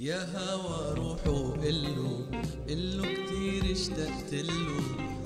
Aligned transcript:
يا 0.00 0.26
هوا 0.36 0.94
روحوا 0.94 1.52
قلو 1.56 2.26
قلو 2.68 3.02
كتير 3.02 3.72
اشتقت 3.72 4.32
له. 4.32 4.80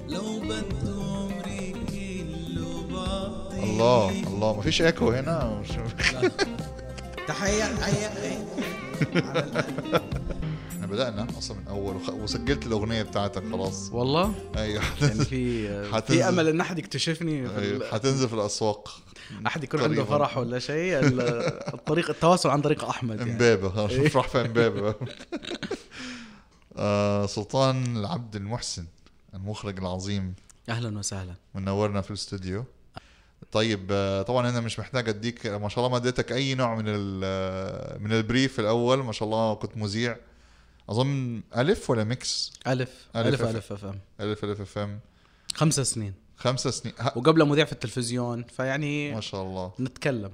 لو 0.09 0.41
بده 0.41 1.03
عمري 1.05 1.73
كله 1.89 2.83
بعطيه 2.93 3.63
الله 3.63 4.11
الله 4.11 4.57
ما 4.57 4.63
فيش 4.63 4.83
إيكو 4.83 5.11
هنا؟ 5.11 5.61
مش 5.61 5.69
تحية 7.29 7.65
تحية. 7.77 8.07
على 8.07 9.45
القلب. 9.47 10.12
بدأنا 10.93 11.27
أصلا 11.39 11.57
من 11.57 11.69
أول 11.69 11.97
وخ... 11.97 12.09
وسجلت 12.09 12.67
الأغنية 12.67 13.03
بتاعتك 13.03 13.43
خلاص. 13.53 13.91
والله؟ 13.93 14.35
أيوه. 14.57 14.83
يعني 15.01 15.25
في 15.25 15.69
حتنزل. 15.93 16.15
في 16.17 16.29
أمل 16.29 16.49
إن 16.49 16.61
أحد 16.61 16.79
يكتشفني 16.79 17.49
في 17.49 17.59
أيوة، 17.59 17.77
ال- 17.87 17.93
حتنزل 17.93 18.29
في 18.29 18.35
الأسواق. 18.35 18.99
أحد 19.47 19.65
يكون 19.65 19.81
عنده. 19.83 20.05
فرح 20.05 20.39
ولا 20.39 20.59
شيء؟ 20.59 20.99
ال- 20.99 21.21
الطريق 21.75 22.11
التواصل 22.11 22.49
عن 22.51 22.61
طريق 22.61 22.85
أحمد 22.85 23.19
يعني. 23.19 23.33
امبابة 23.33 23.69
ها، 23.69 23.89
شوف 23.89 24.17
راح 24.17 24.29
في 24.29 24.41
امبابة. 24.41 24.95
آه 26.77 27.27
سلطان 27.27 27.97
العبد 27.97 28.37
المحسن 28.37 28.87
المخرج 29.35 29.79
العظيم. 29.79 30.35
أهلا 30.69 30.99
وسهلا. 30.99 31.35
منورنا 31.55 32.01
في 32.01 32.11
الاستوديو. 32.11 32.65
طيب 33.53 33.89
آه، 33.91 34.23
طبعا 34.23 34.49
أنا 34.49 34.61
مش 34.61 34.79
محتاج 34.79 35.09
أديك 35.09 35.47
ما 35.47 35.69
شاء 35.69 35.79
الله 35.79 35.89
ما 35.91 35.97
اديتك 35.97 36.33
أي 36.33 36.55
نوع 36.55 36.75
من 36.75 36.85
من 38.03 38.13
ال 38.13 38.21
brief 38.21 38.61
الأول. 38.61 38.99
ما 39.03 39.13
شاء 39.13 39.29
الله 39.29 39.55
كنت 39.55 39.77
مذيع. 39.77 40.17
أظن 40.91 41.43
ألف 41.57 41.91
ولا 41.91 42.05
ميكس؟ 42.05 42.53
ألف. 42.67 43.07
ألف 43.17 43.43
ألف 43.43 43.57
ألف. 43.57 43.73
FM 43.73 43.99
ألف 44.21 44.45
ألف 44.45 44.61
FM 44.61 45.01
خمس 45.55 45.81
سنين. 45.81 46.15
خمسة 46.37 46.71
سنين. 46.71 46.95
ها، 46.99 47.13
وقبل 47.17 47.45
مذيع 47.45 47.65
في 47.65 47.73
التلفزيون 47.73 48.43
فيعني 48.43 49.15
ما 49.15 49.21
شاء 49.21 49.43
الله. 49.43 49.73
نتكلم. 49.81 50.31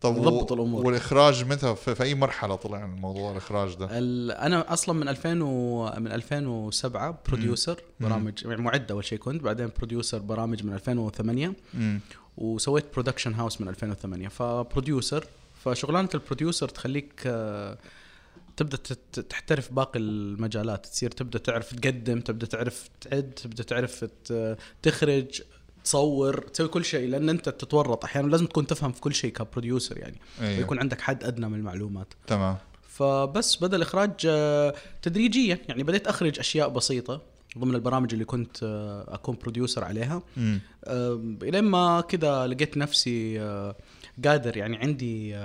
طب 0.00 0.18
نضبط 0.18 0.50
و- 0.52 0.54
الأمور. 0.54 0.86
والإخراج 0.86 1.44
متى؟ 1.44 1.74
في, 1.76 1.94
في 1.94 2.02
أي 2.02 2.14
مرحلة 2.14 2.54
طلع 2.54 2.84
الموضوع 2.84 3.32
الإخراج 3.32 3.74
ده؟ 3.74 3.88
ال- 3.98 4.30
أنا 4.32 4.72
أصلا 4.72 4.94
من 4.94 5.08
2000 5.08 5.42
و... 5.42 5.84
من 6.00 6.12
2007 6.12 7.18
producer 7.28 7.80
برامج 8.00 8.44
يعني 8.44 8.62
معد 8.62 8.90
أول 8.90 9.04
شيء 9.04 9.18
كنت 9.18 9.42
بعدين 9.42 9.70
producer 9.78 10.18
برامج 10.18 10.64
من 10.64 10.72
2008 10.74 11.52
امم 11.74 12.00
وسويت 12.36 12.84
production 12.92 13.34
house 13.34 13.60
من 13.60 13.68
2008 13.68 14.28
ف 14.28 14.39
producer 14.39 15.26
فشغلانة 15.64 16.08
ال 16.14 16.20
producer 16.20 16.68
تخليك 16.68 17.12
آه، 17.26 17.78
تبدأ 18.56 18.78
تحترف 19.28 19.72
باقي 19.72 19.98
المجالات. 19.98 20.86
تصير 20.86 21.10
تبدأ 21.10 21.38
تعرف 21.38 21.74
تقدم 21.74 22.20
تبدأ 22.20 22.46
تعرف 22.46 22.88
تعد 23.00 23.30
تبدأ 23.30 23.62
تعرف 23.62 24.04
تخرج 24.82 25.42
تصور 25.84 26.40
تسوي 26.40 26.68
كل 26.68 26.84
شيء 26.84 27.08
لأن 27.08 27.28
أنت 27.28 27.48
تتورط. 27.48 28.04
أحيانا 28.04 28.26
لازم 28.26 28.46
تكون 28.46 28.66
تفهم 28.66 28.92
في 28.92 29.00
كل 29.00 29.14
شيء 29.14 29.32
كبروديوسر 29.32 29.98
يعني. 29.98 30.20
أيوه. 30.40 30.58
ويكون 30.58 30.78
عندك 30.78 31.00
حد 31.00 31.24
أدنى 31.24 31.48
من 31.48 31.58
المعلومات. 31.58 32.14
تمام. 32.26 32.56
فبس 32.88 33.56
بدأ 33.56 33.76
الإخراج 33.76 34.10
آه، 34.26 34.74
تدريجيا. 35.02 35.58
يعني 35.68 35.82
بديت 35.82 36.06
أخرج 36.06 36.38
أشياء 36.38 36.68
بسيطة 36.68 37.22
ضمن 37.58 37.74
البرامج 37.74 38.12
اللي 38.12 38.24
كنت 38.24 38.62
آه، 38.62 39.14
أكون 39.14 39.36
بروديوسر 39.42 39.84
عليها. 39.84 40.22
إلين 41.42 41.64
ما 41.64 42.00
كذا 42.00 42.46
لقيت 42.46 42.76
نفسي 42.76 43.40
آه، 43.40 43.76
قادر. 44.24 44.56
يعني 44.56 44.76
عندي 44.76 45.36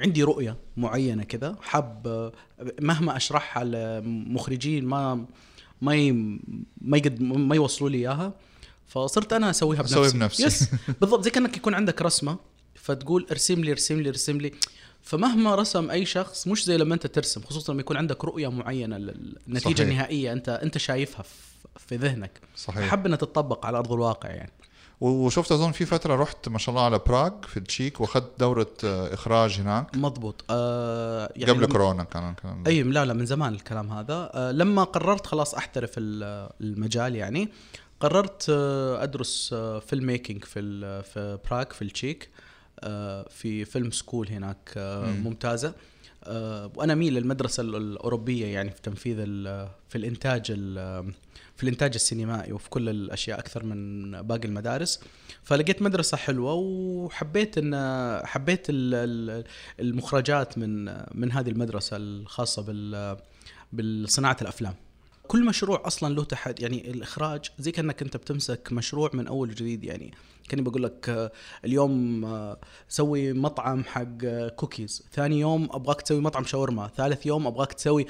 عندي 0.00 0.22
رؤية 0.22 0.56
معينة 0.76 1.22
كذا 1.24 1.56
حاب 1.62 2.32
مهما 2.80 3.16
أشرحها 3.16 3.64
لمخرجين 3.64 4.84
ما 4.84 5.24
ما 5.82 5.94
ي- 5.94 6.12
ما 6.80 6.96
يقد 6.96 7.22
ما 7.22 7.54
يوصلوا 7.56 7.90
لي 7.90 7.98
إياها 7.98 8.32
فصرت 8.86 9.32
أنا 9.32 9.50
أسويها 9.50 9.78
بنفسي. 9.82 9.94
أسوي 10.06 10.10
بنفسي. 10.20 10.42
yes 10.44 10.68
بالضبط 11.00 11.24
زي 11.24 11.30
كأنك 11.30 11.56
يكون 11.56 11.74
عندك 11.74 12.02
رسمة 12.02 12.38
فتقول 12.74 13.26
ارسم 13.30 13.60
لي 13.64 13.70
ارسم 13.70 14.00
لي 14.00 14.08
ارسم 14.08 14.38
لي. 14.38 14.52
فمهما 15.02 15.54
رسم 15.54 15.90
أي 15.90 16.04
شخص 16.06 16.46
مش 16.46 16.64
زي 16.64 16.76
لما 16.76 16.94
أنت 16.94 17.06
ترسم 17.06 17.40
خصوصا 17.42 17.72
لما 17.72 17.80
يكون 17.80 17.96
عندك 17.96 18.24
رؤية 18.24 18.48
معينة 18.48 18.98
للنتيجة 18.98 19.74
صحيح. 19.74 19.80
النهائية 19.80 20.32
أنت 20.32 20.48
أنت 20.48 20.78
شايفها 20.78 21.22
في- 21.76 21.96
ذهنك. 21.96 22.40
صحيح. 22.56 22.88
حب 22.90 23.06
إنها 23.06 23.16
تطبق 23.18 23.66
على 23.66 23.78
أرض 23.78 23.92
الواقع 23.92 24.28
يعني. 24.30 24.52
وشفت 25.00 25.52
أظن 25.52 25.72
في 25.72 25.84
فترة 25.86 26.16
رحت 26.16 26.48
ما 26.48 26.58
شاء 26.58 26.70
الله 26.74 26.84
على 26.84 26.98
براغ 27.06 27.30
في 27.48 27.56
التشيك 27.56 28.00
وأخذت 28.00 28.30
دورة 28.38 28.70
آه، 28.84 29.14
إخراج 29.14 29.60
هناك. 29.60 29.96
مضبوط. 29.96 30.44
آه 30.50 31.32
يعني 31.36 31.52
قبل 31.52 31.66
كورونا 31.66 32.04
كان 32.04 32.34
كان 32.34 32.64
أي 32.66 32.82
لا 32.82 33.04
لا 33.04 33.12
من 33.14 33.26
زمان 33.26 33.52
الكلام 33.54 33.90
هذا. 33.92 34.30
آه 34.34 34.52
لما 34.52 34.84
قررت 34.84 35.26
خلاص 35.26 35.54
أحترف 35.54 35.90
ال- 35.98 36.50
المجال 36.60 37.16
يعني 37.16 37.48
قررت 38.00 38.46
آه 38.50 39.02
أدرس 39.02 39.50
آه 39.52 39.78
film 39.78 40.06
making 40.06 40.44
في 40.44 40.60
في 41.02 41.38
براغ 41.50 41.64
في 41.64 41.82
التشيك 41.82 42.28
آه 42.80 43.28
في 43.30 43.64
film 43.64 43.90
school 43.90 44.28
هناك 44.28 44.70
آه 44.76 45.06
مم. 45.06 45.24
ممتازة. 45.24 45.72
وأنا 46.76 46.92
أميل 46.92 47.14
للمدرسة 47.14 47.60
ال- 47.60 47.76
الأوروبية 47.76 48.46
يعني 48.46 48.70
في 48.70 48.82
تنفيذ 48.82 49.16
في 49.88 49.96
الإنتاج 49.96 50.46
ال- 50.50 51.12
في 51.56 51.62
الإنتاج 51.62 51.94
السينمائي 51.94 52.52
وفي 52.52 52.70
كل 52.70 52.88
الأشياء 52.88 53.38
أكثر 53.38 53.64
من 53.64 54.12
باقي 54.22 54.48
المدارس. 54.48 55.00
فلقيت 55.42 55.82
مدرسة 55.82 56.16
حلوة 56.16 56.54
وحبيت 56.54 57.58
ان 57.58 57.74
حبيت 58.26 58.66
ال- 58.70 58.94
ال- 58.94 59.44
المخرجات 59.80 60.58
من 60.58 60.84
من 61.14 61.32
هذه 61.32 61.48
المدرسة 61.50 61.96
الخاصة 61.96 62.62
بال 62.62 63.16
بالصناعة 63.72 64.36
الأفلام. 64.42 64.74
كل 65.28 65.44
مشروع 65.46 65.82
أصلا 65.86 66.14
له 66.14 66.24
تحد 66.24 66.60
يعني 66.60 66.90
الإخراج 66.90 67.50
زي 67.58 67.72
كأنك 67.72 68.02
أنت 68.02 68.16
بتمسك 68.16 68.68
مشروع 68.72 69.10
من 69.14 69.26
أول 69.26 69.48
وجديد 69.50 69.84
يعني. 69.84 70.14
كأني 70.50 70.62
بقول 70.62 70.82
لك 70.82 71.08
آه، 71.08 71.32
اليوم 71.64 72.24
آه، 72.24 72.58
سوي 72.88 73.32
مطعم 73.32 73.84
حق 73.84 74.24
آه، 74.24 74.48
كوكيز 74.48 75.02
ثاني 75.12 75.40
يوم 75.40 75.68
أبغاك 75.72 76.02
تسوي 76.02 76.20
مطعم 76.20 76.44
شاورما. 76.44 76.90
ثالث 76.96 77.26
يوم 77.26 77.46
أبغاك 77.46 77.72
تسوي 77.72 78.06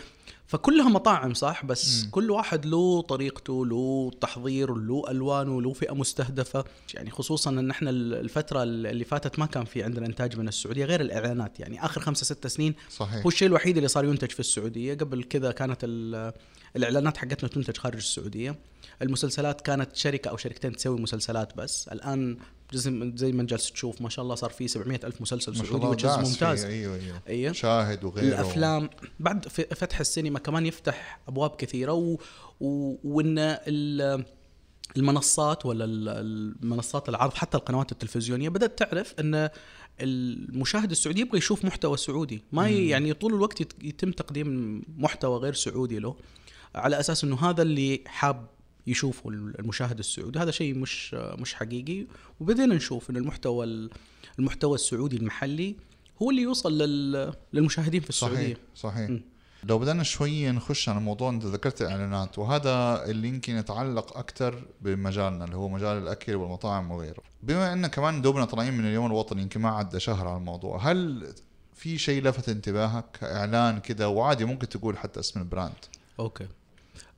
فكلها 0.50 0.88
مطاعم 0.88 1.34
صح؟ 1.34 1.64
بس 1.64 2.04
مم. 2.04 2.10
كل 2.10 2.30
واحد 2.30 2.66
له 2.66 3.00
طريقته 3.00 3.66
له 3.66 4.10
تحضير 4.20 4.74
له 4.74 5.04
الوانه 5.10 5.62
له 5.62 5.72
فئة 5.72 5.94
مستهدفة. 5.94 6.64
يعني 6.94 7.10
خصوصا 7.10 7.50
إن 7.50 7.70
إحنا 7.70 7.90
الفترة 7.90 8.62
اللي 8.62 9.04
فاتت 9.04 9.38
ما 9.38 9.46
كان 9.46 9.64
في 9.64 9.82
عندنا 9.82 10.06
إنتاج 10.06 10.38
من 10.38 10.48
السعودية 10.48 10.84
غير 10.84 11.00
الإعلانات. 11.00 11.60
يعني 11.60 11.84
آخر 11.84 12.00
خمسة 12.00 12.24
ستة 12.24 12.48
سنين 12.48 12.74
صحيح. 12.90 13.22
هو 13.22 13.28
الشيء 13.28 13.48
الوحيد 13.48 13.76
اللي 13.76 13.88
صار 13.88 14.04
ينتج 14.04 14.30
في 14.30 14.40
السعودية. 14.40 14.94
قبل 14.94 15.24
كذا 15.24 15.52
كانت 15.52 15.78
ال- 15.84 16.32
الإعلانات 16.76 17.16
حقتنا 17.16 17.48
تنتج 17.48 17.76
خارج 17.76 17.96
السعودية. 17.96 18.58
المسلسلات 19.02 19.60
كانت 19.60 19.96
شركة 19.96 20.28
أو 20.28 20.36
شركتين 20.36 20.76
تسوي 20.76 21.00
مسلسلات 21.00 21.56
بس. 21.56 21.88
الآن 21.88 22.36
زي 22.72 23.12
زي 23.16 23.32
ما 23.32 23.42
جالس 23.42 23.72
تشوف 23.72 24.02
ما 24.02 24.08
شاء 24.08 24.22
الله 24.22 24.34
صار 24.34 24.50
في 24.50 24.68
700 24.68 25.00
ألف 25.04 25.20
مسلسل 25.20 25.52
سعودي 25.56 25.70
فيه، 25.96 26.08
ممتاز. 26.30 26.64
أيوه 26.64 26.94
أيوه. 26.96 27.20
أيوه. 27.28 27.52
شاهد 27.52 28.04
وغيره. 28.04 28.26
الأفلام 28.28 28.90
بعد 29.20 29.48
فتح 29.48 30.00
السينما 30.00 30.38
كمان 30.38 30.66
يفتح 30.66 31.20
أبواب 31.28 31.50
كثيرة 31.50 31.92
و... 31.92 32.16
و... 32.60 32.96
وإن 33.04 33.38
ال... 33.38 34.24
المنصات 34.96 35.66
ولا 35.66 35.84
ال- 35.84 36.08
المنصات 36.62 37.08
العرض 37.08 37.34
حتى 37.34 37.56
القنوات 37.56 37.92
التلفزيونية 37.92 38.48
بدأت 38.48 38.78
تعرف 38.78 39.14
إن 39.20 39.48
المشاهد 40.00 40.90
السعودي 40.90 41.20
يبغى 41.20 41.38
يشوف 41.38 41.64
محتوى 41.64 41.96
سعودي. 41.96 42.42
ما. 42.52 42.68
يعني 42.68 43.12
طول 43.14 43.34
الوقت 43.34 43.60
يت- 43.60 43.72
يتم 43.84 44.10
تقديم 44.12 44.82
محتوى 44.98 45.38
غير 45.38 45.54
سعودي 45.54 45.98
له 45.98 46.16
على 46.74 47.00
أساس 47.00 47.24
إنه 47.24 47.50
هذا 47.50 47.62
اللي 47.62 48.00
حاب 48.06 48.46
يشوفه 48.86 49.30
المشاهد 49.30 49.98
السعودي. 49.98 50.38
هذا 50.38 50.50
شيء 50.50 50.74
مش 50.74 51.14
مش 51.14 51.54
حقيقي. 51.54 52.06
وبدينا 52.40 52.74
نشوف 52.74 53.10
إن 53.10 53.16
المحتوى 53.16 53.66
ال- 53.66 53.90
المحتوى 54.38 54.74
السعودي 54.74 55.16
المحلي 55.16 55.76
هو 56.22 56.30
اللي 56.30 56.42
يوصل 56.42 56.78
لل... 56.78 57.32
للمشاهدين 57.52 58.00
في 58.00 58.08
السعودية. 58.08 58.36
صحيح 58.54 58.56
صحيح. 58.76 59.10
مم. 59.10 59.22
لو 59.64 59.78
بدنا 59.78 60.02
شوي 60.02 60.50
نخش 60.50 60.88
على 60.88 61.00
موضوع 61.00 61.30
أنت 61.30 61.44
ذكرت 61.44 61.82
الإعلانات 61.82 62.38
وهذا 62.38 63.04
اللي 63.10 63.28
يمكن 63.28 63.56
يتعلق 63.56 64.16
أكثر 64.18 64.62
بمجالنا 64.80 65.44
اللي 65.44 65.56
هو 65.56 65.68
مجال 65.68 65.98
الأكل 66.02 66.34
والمطاعم 66.34 66.90
وغيره. 66.90 67.22
بما 67.42 67.72
إن 67.72 67.86
كمان 67.86 68.22
دوبنا 68.22 68.44
طالعين 68.44 68.74
من 68.74 68.86
اليوم 68.86 69.06
الوطني 69.06 69.42
يمكن 69.42 69.60
ما 69.60 69.68
عدى 69.70 70.00
شهر 70.00 70.28
على 70.28 70.36
الموضوع 70.36 70.90
هل 70.90 71.28
في 71.74 71.98
شيء 71.98 72.22
لفت 72.22 72.48
انتباهك 72.48 73.18
اعلان 73.22 73.80
كده 73.80 74.08
وعادي 74.08 74.44
ممكن 74.44 74.68
تقول 74.68 74.98
حتى 74.98 75.20
اسم 75.20 75.40
البراند؟ 75.40 75.74
أوكي. 76.20 76.46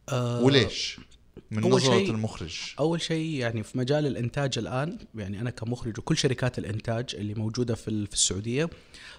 آه 0.08 0.42
وليش 0.42 1.00
من 1.50 1.62
أول 1.62 1.72
نظرة 1.72 1.98
شيء- 1.98 2.10
المخرج. 2.10 2.60
أول 2.78 3.00
شيء 3.00 3.34
يعني 3.34 3.62
في 3.62 3.78
مجال 3.78 4.06
الإنتاج 4.06 4.58
الآن 4.58 4.98
يعني 5.14 5.40
أنا 5.40 5.50
كمخرج 5.50 5.98
وكل 5.98 6.16
شركات 6.16 6.58
الإنتاج 6.58 7.14
اللي 7.14 7.34
موجودة 7.34 7.74
في 7.74 8.06
في 8.06 8.12
السعودية 8.12 8.70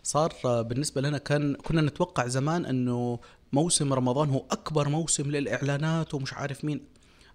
صار 0.04 0.33
آه، 0.45 0.62
بالنسبة 0.62 1.01
لنا 1.01 1.18
كان 1.18 1.56
كنا 1.56 1.81
نتوقع 1.81 2.27
زمان 2.27 2.65
إنه 2.65 3.19
موسم 3.54 3.94
رمضان 3.94 4.30
هو 4.30 4.45
أكبر 4.51 4.89
موسم 4.89 5.31
للإعلانات 5.31 6.13
ومش 6.13 6.33
عارف 6.33 6.65
مين. 6.65 6.81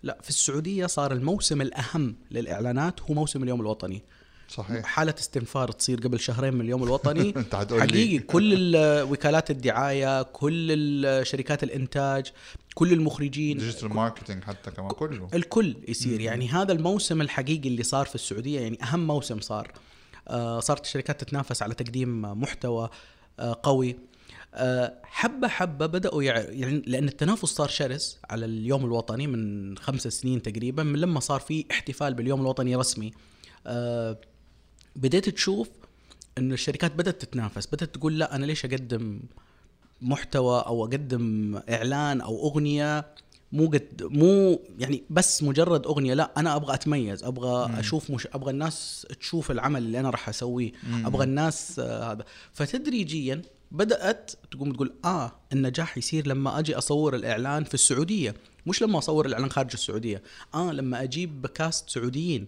لا 0.03 0.19
في 0.23 0.29
السعودية 0.29 0.87
صار 0.87 1.13
الموسم 1.13 1.61
الأهم 1.63 2.17
للإعلانات 2.31 3.01
هو 3.03 3.15
موسم 3.15 3.43
اليوم 3.43 3.61
الوطني. 3.61 4.03
صحيح. 4.49 4.85
حالة 4.87 5.15
استنفار 5.19 5.71
تصير 5.71 6.00
قبل 6.00 6.21
شهرين 6.21 6.55
من 6.55 6.61
اليوم 6.61 6.83
الوطني. 6.83 7.35
حقيقي 7.81 8.19
كل 8.19 8.55
ال- 8.77 9.03
وكالات 9.03 9.50
الدعاية 9.50 10.23
كل 10.23 11.21
شركات 11.27 11.62
الإنتاج 11.62 12.33
كل 12.75 12.93
المخرجين 12.93 13.59
digital 13.59 13.88
marketing 13.88 14.44
حتى 14.45 14.71
كمان 14.71 14.91
كله. 14.91 15.29
الكل 15.35 15.77
يصير. 15.89 16.21
يعني 16.21 16.49
هذا 16.49 16.73
الموسم 16.73 17.21
الحقيقي 17.21 17.69
اللي 17.69 17.83
صار 17.83 18.06
في 18.06 18.15
السعودية 18.15 18.61
يعني 18.61 18.79
أهم 18.83 19.06
موسم 19.06 19.41
صار. 19.41 19.73
آه 20.29 20.61
صارت 20.61 20.85
الشركات 20.85 21.21
تتنافس 21.21 21.62
على 21.62 21.75
تقديم 21.75 22.23
محتوى 22.23 22.91
آه 23.41 23.61
قوي. 23.62 23.97
آه، 24.55 24.94
حبة 25.05 25.87
بدأوا 25.87 26.23
يع... 26.23 26.37
يعني 26.39 26.83
لأن 26.87 27.09
التنافس 27.09 27.44
صار 27.49 27.69
شرس 27.69 28.19
على 28.31 28.44
اليوم 28.47 28.85
الوطني 28.85 29.27
من 29.27 29.79
خمس 29.79 30.09
سنين 30.09 30.43
تقريبا 30.43 30.83
من 30.83 30.99
لما 31.01 31.21
صار 31.21 31.41
في 31.41 31.65
احتفال 31.71 32.15
باليوم 32.15 32.41
الوطني 32.41 32.77
رسمي. 32.77 33.12
بديت 34.96 35.29
تشوف 35.29 35.69
انه 36.38 36.55
الشركات 36.55 36.93
بدأت 36.93 37.23
تتنافس 37.23 37.67
بدأت 37.67 37.94
تقول 37.94 38.19
لا 38.19 38.35
أنا 38.35 38.46
ليش 38.46 38.64
أقدم 38.64 39.20
محتوى 40.02 40.64
أو 40.67 40.85
أقدم 40.85 41.61
إعلان 41.69 42.20
أو 42.20 42.49
أغنية 42.49 43.06
مو 43.52 43.67
قد 43.67 44.02
مو 44.02 44.61
يعني 44.79 45.02
بس 45.11 45.43
مجرد 45.43 45.87
أغنية 45.87 46.14
لا 46.14 46.32
أنا 46.37 46.56
أبغى 46.56 46.75
أتميز 46.75 47.25
أبغى 47.25 47.69
مم. 47.69 47.75
أشوف 47.75 48.11
مش 48.11 48.26
أبغى 48.26 48.50
الناس 48.50 49.06
تشوف 49.20 49.50
العمل 49.50 49.82
اللي 49.82 50.00
أنا 50.00 50.11
راح 50.11 50.29
أسويه 50.29 50.73
مم. 50.88 51.06
أبغى 51.06 51.25
الناس 51.25 51.79
آه 51.79 52.12
هذا 52.12 52.25
فتدريجيا 52.52 53.43
بدأت 53.70 54.32
تقوم 54.50 54.73
تقول 54.73 54.93
آه 55.05 55.32
النجاح 55.52 55.99
يصير 55.99 56.26
لما 56.26 56.58
أجي 56.58 56.79
أصور 56.79 57.14
الإعلان 57.14 57.64
في 57.64 57.75
السعودية 57.75 58.34
مش 58.67 58.82
لما 58.82 58.99
أصور 58.99 59.26
الإعلان 59.26 59.50
خارج 59.50 59.70
السعودية 59.73 60.23
آه 60.55 60.73
لما 60.73 61.02
أجيب 61.02 61.46
كاست 61.46 61.91
سعوديين 61.91 62.46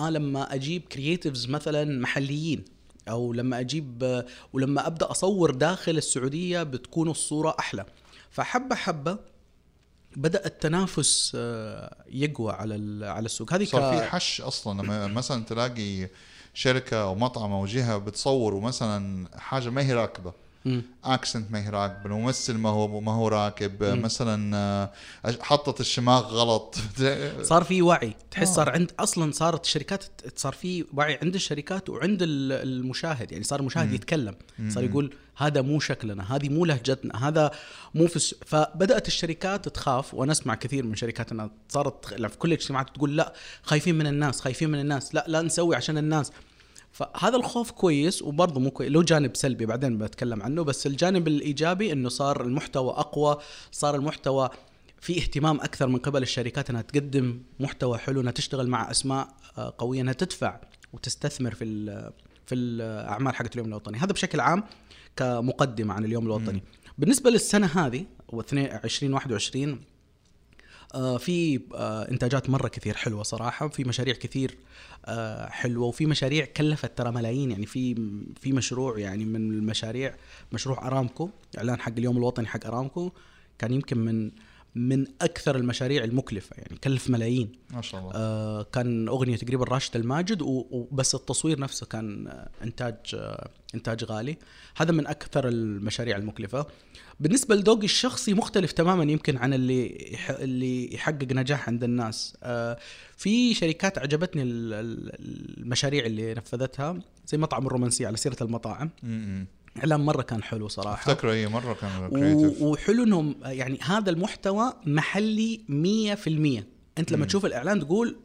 آه 0.00 0.10
لما 0.10 0.54
أجيب 0.54 0.82
creatives 0.82 1.46
مثلا 1.48 2.00
محليين 2.00 2.64
أو 3.08 3.32
لما 3.32 3.60
أجيب 3.60 4.02
آه، 4.04 4.26
ولما 4.52 4.86
أبدأ 4.86 5.10
أصور 5.10 5.50
داخل 5.50 5.96
السعودية 5.96 6.62
بتكون 6.62 7.08
الصورة 7.10 7.56
أحلى. 7.58 7.84
فحبة 8.30 8.74
حبة 8.74 9.18
بدأ 10.16 10.46
التنافس 10.46 11.32
آه، 11.34 12.04
يقوى 12.10 12.52
على 12.52 13.06
على 13.06 13.26
السوق. 13.26 13.52
هذه 13.52 13.64
صار 13.64 13.94
ك- 13.94 13.98
في 13.98 14.04
حش 14.10 14.40
أصلا. 14.40 14.82
لما 14.82 15.06
مثلا 15.06 15.44
تلاقي 15.44 16.08
شركة 16.54 17.02
أو 17.02 17.14
مطعم 17.14 17.52
أو 17.52 17.66
جهة 17.66 17.98
بتصوروا 17.98 18.60
مثلا 18.60 19.28
حاجة 19.38 19.70
ما 19.70 19.82
هي 19.86 19.92
راكبة. 19.92 20.32
accent 21.04 21.50
ما 21.52 21.64
هي 21.64 21.68
راكبة 21.68 22.06
الممثل 22.06 22.54
ما 22.54 22.68
هو 22.68 23.00
ما 23.00 23.12
هو 23.12 23.28
راكب 23.28 23.84
مم. 23.84 24.02
مثلا 24.02 24.56
آه، 24.56 24.90
حطت 25.40 25.80
الشماغ 25.80 26.22
غلط 26.26 26.76
صار 27.42 27.64
في 27.64 27.82
وعي 27.82 28.14
تحس 28.30 28.48
آه. 28.48 28.52
صار 28.52 28.70
عند 28.70 28.92
أصلا 29.00 29.32
صارت 29.32 29.64
الشركات 29.64 30.04
صار 30.36 30.52
في 30.52 30.84
وعي 30.94 31.18
عند 31.22 31.34
الشركات 31.34 31.90
وعند 31.90 32.22
ال- 32.22 32.52
المشاهد 32.52 33.32
يعني 33.32 33.44
صار 33.44 33.60
المشاهد 33.60 33.88
مم. 33.88 33.94
يتكلم 33.94 34.34
صار. 34.68 34.84
يقول 34.84 35.14
هذا 35.36 35.62
مو 35.62 35.80
شكلنا 35.80 36.36
هذه 36.36 36.48
مو 36.48 36.64
لهجتنا 36.64 37.28
هذا 37.28 37.50
مو 37.94 38.06
في 38.06 38.16
الس... 38.16 38.34
فبدأت 38.46 39.08
الشركات 39.08 39.68
تخاف 39.68 40.14
وأنا 40.14 40.32
أسمع 40.32 40.54
كثير 40.54 40.84
من 40.86 40.94
شركات 40.94 41.32
إنها 41.32 41.50
صارت 41.68 42.06
في 42.06 42.38
كل 42.38 42.48
الاجتماعات 42.52 42.90
تقول 42.94 43.16
لا 43.16 43.32
خايفين 43.62 43.94
من 43.94 44.06
الناس 44.06 44.40
خايفين 44.40 44.70
من 44.70 44.80
الناس 44.80 45.14
لا 45.14 45.24
لا 45.28 45.42
نسوي 45.42 45.76
عشان 45.76 45.98
الناس 45.98 46.32
فهذا 46.92 47.36
الخوف 47.36 47.70
كويس 47.70 48.22
وبرضه 48.22 48.60
مو 48.60 48.70
كويس 48.70 48.92
له 48.92 49.02
جانب 49.02 49.36
سلبي 49.36 49.66
بعدين 49.66 49.98
بتكلم 49.98 50.42
عنه 50.42 50.62
بس 50.62 50.86
الجانب 50.86 51.28
الإيجابي 51.28 51.92
إنه 51.92 52.08
صار 52.08 52.42
المحتوى 52.42 52.90
أقوى 52.90 53.38
صار 53.70 53.94
المحتوى 53.94 54.50
في 55.00 55.18
اهتمام 55.18 55.60
أكثر 55.60 55.88
من 55.88 55.98
قبل 55.98 56.22
الشركات 56.22 56.70
إنها 56.70 56.82
تقدم 56.82 57.42
محتوى 57.60 57.98
حلو 57.98 58.20
إنها 58.20 58.32
تشتغل 58.32 58.68
مع 58.68 58.90
أسماء 58.90 59.28
آه، 59.58 59.74
قوية 59.78 60.00
إنها 60.00 60.12
تدفع 60.12 60.60
وتستثمر 60.92 61.54
في 61.54 61.64
في 62.46 62.54
الأعمال 62.54 63.34
حقت 63.34 63.52
اليوم 63.52 63.68
الوطني. 63.68 63.98
هذا 63.98 64.12
بشكل 64.12 64.40
عام 64.40 64.64
كمقدمة 65.16 65.94
عن 65.94 66.04
اليوم 66.04 66.26
الوطني. 66.26 66.62
بالنسبة 66.98 67.30
للسنة 67.30 67.66
هذه 67.66 68.04
و 68.28 68.40
2021 68.52 69.70
آه، 69.70 69.78
في 71.18 71.60
آه، 71.74 72.10
إنتاجات 72.10 72.50
مرة 72.50 72.68
كثير 72.68 72.96
حلوة 72.96 73.22
صراحة 73.22 73.68
في 73.68 73.84
مشاريع 73.84 74.14
كثير 74.14 74.58
آه، 75.04 75.48
حلوة 75.48 75.86
وفي 75.86 76.06
مشاريع 76.06 76.44
كلفت 76.44 76.98
ترى 76.98 77.12
ملايين 77.12 77.50
يعني 77.50 77.66
في 77.66 77.94
في 78.40 78.52
مشروع 78.52 78.98
يعني 78.98 79.24
من 79.24 79.50
المشاريع 79.50 80.14
مشروع 80.52 80.86
أرامكو 80.86 81.30
إعلان 81.58 81.80
حق 81.80 81.92
اليوم 81.98 82.16
الوطني 82.16 82.46
حق 82.46 82.66
أرامكو 82.66 83.12
كان 83.58 83.72
يمكن 83.72 83.98
من 83.98 84.30
من 84.74 85.06
أكثر 85.22 85.56
المشاريع 85.56 86.04
المكلفة 86.04 86.56
يعني 86.58 86.78
كلف 86.84 87.10
ملايين. 87.10 87.52
ما 87.70 87.82
شاء 87.82 88.00
الله. 88.00 88.12
آه، 88.14 88.62
كان 88.62 89.08
أغنية 89.08 89.36
تقريبا 89.36 89.64
راشد 89.64 89.96
الماجد 89.96 90.42
وبس 90.42 91.14
التصوير 91.14 91.60
نفسه 91.60 91.86
كان 91.86 92.26
آه، 92.28 92.48
إنتاج 92.64 92.94
آه، 93.14 93.50
إنتاج 93.74 94.04
غالي. 94.04 94.36
هذا 94.76 94.92
من 94.92 95.06
أكثر 95.06 95.48
المشاريع 95.48 96.16
المكلفة. 96.16 96.66
بالنسبة 97.20 97.54
لذوقي 97.54 97.84
الشخصي 97.84 98.34
مختلف 98.34 98.72
تماما 98.72 99.12
يمكن 99.12 99.36
عن 99.36 99.54
اللي 99.54 100.08
يح- 100.12 100.30
اللي 100.30 100.94
يحقق 100.94 101.32
نجاح 101.32 101.68
عند 101.68 101.84
الناس. 101.84 102.36
آه، 102.42 102.78
في 103.16 103.54
شركات 103.54 103.98
عجبتني 103.98 104.42
ال- 104.42 104.72
ال- 104.72 105.58
المشاريع 105.62 106.06
اللي 106.06 106.34
نفذتها 106.34 106.98
زي 107.26 107.38
مطعم 107.38 107.66
الرومانسية 107.66 108.06
على 108.06 108.16
سيرة 108.16 108.36
المطاعم. 108.42 108.90
م-م. 109.02 109.46
اعلان 109.78 110.00
مرة 110.00 110.22
كان 110.22 110.42
حلو 110.42 110.68
صراحة 110.68 111.12
افتكر 111.12 111.32
اي 111.32 111.46
مرة 111.46 111.72
كان 111.74 112.08
كريتيف 112.10 112.62
وحلو 112.62 113.04
إنهم 113.04 113.34
يعني 113.44 113.78
هذا 113.82 114.10
المحتوى 114.10 114.72
محلي 114.86 115.60
100% 115.68 116.98
أنت 116.98 117.12
لما 117.12 117.20
مم. 117.20 117.24
تشوف 117.24 117.46
الإعلان 117.46 117.80
تقول 117.80 118.16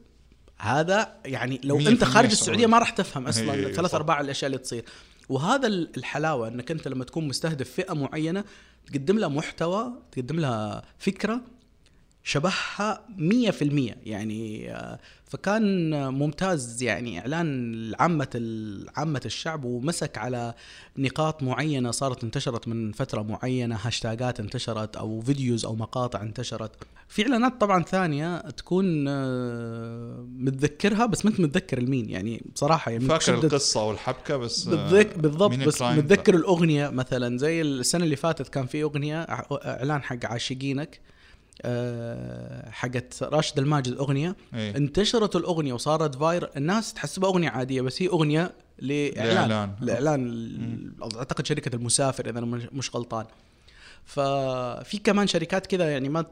هذا 0.60 1.14
يعني 1.26 1.62
لو 1.64 1.80
100% 1.80 1.88
انت 1.88 2.04
خارج 2.04 2.14
سعودي. 2.14 2.34
السعوديه 2.34 2.66
ما 2.68 2.80
راح 2.80 2.90
تفهم 2.90 3.28
أصلا 3.28 3.54
إيه، 3.54 3.74
ثلاث. 3.74 3.96
أرباع 3.96 4.22
الأشياء 4.22 4.48
اللي 4.48 4.58
تصير 4.58 4.86
وهذا 5.30 5.68
ال- 5.68 5.90
الحلاوة 5.98 6.48
إنك 6.48 6.72
أنت 6.72 6.88
لما 6.88 7.04
تكون 7.04 7.28
مستهدف 7.28 7.70
فئة 7.72 7.94
معينة 7.94 8.44
تقدم 8.88 9.20
لها 9.20 9.28
محتوى 9.28 9.94
تقدم 10.12 10.40
لها 10.40 10.84
فكرة 11.00 11.42
شبهها 12.27 13.01
100% 13.18 13.95
يعني 14.06 14.71
آه، 14.75 15.00
فكان 15.25 15.91
ممتاز 16.13 16.83
يعني 16.83 17.19
إعلان 17.19 17.94
عامة 18.00 18.27
ال- 18.35 18.89
عامة 18.95 19.21
الشعب 19.25 19.63
ومسك 19.63 20.18
على 20.18 20.53
نقاط 20.97 21.44
معينة 21.44 21.91
صارت 21.91 22.24
انتشرت 22.24 22.68
من 22.68 22.91
فترة 22.91 23.21
معينة 23.21 23.79
هاشتاجات 23.81 24.39
انتشرت 24.39 24.95
أو 24.95 25.21
videos 25.22 25.66
أو 25.65 25.75
مقاطع 25.75 26.21
انتشرت. 26.21 26.71
في 27.07 27.21
إعلانات 27.24 27.62
طبعا 27.62 27.83
ثانية 27.83 28.38
تكون 28.38 29.06
آه، 29.07 30.25
متذكرها 30.38 31.06
بس 31.06 31.25
ما 31.25 31.31
أنت 31.31 31.39
متذكر 31.39 31.77
المين. 31.77 32.09
يعني 32.09 32.44
بصراحة 32.56 32.91
يعني 32.91 33.06
فاكر 33.06 33.33
القصة 33.33 33.83
والحبكة 33.83 34.38
بس 34.38 34.68
آه، 34.68 34.71
بالذك 34.89 35.18
بالضبط 35.19 35.56
بس؟ 35.57 35.81
متذكر 35.81 36.35
الأغنية 36.35 36.89
مثلا. 36.89 37.38
زي 37.38 37.62
السنة 37.62 38.03
اللي 38.03 38.15
فاتت 38.15 38.47
كان 38.50 38.65
في 38.65 38.83
أغنية 38.83 39.21
إعلان 39.21 40.01
حق 40.03 40.25
عاشقينك. 40.25 41.00
حقت 42.71 43.24
راشد 43.24 43.59
الماجد 43.59 43.94
أغنية. 43.98 44.36
إيه. 44.54 44.77
انتشرت 44.77 45.36
الأغنية 45.36 45.74
وصارت 45.74 46.15
فاير. 46.15 46.50
الناس 46.57 46.94
تحسبها 46.94 47.30
اغنيه 47.30 47.50
عادية 47.50 47.81
بس 47.81 48.01
هي 48.01 48.07
أغنية 48.07 48.54
لإعلان. 48.80 49.36
لإعلان. 49.50 49.75
لإعلان. 49.81 50.92
أعتقد 51.18 51.45
شركة 51.45 51.75
المسافر 51.75 52.30
إذا 52.30 52.39
أنا 52.39 52.68
مش- 52.71 52.95
غلطان. 52.95 53.25
ففي 54.06 54.98
كمان 55.04 55.27
شركات 55.27 55.65
كذا 55.65 55.92
يعني 55.92 56.09
ما 56.09 56.25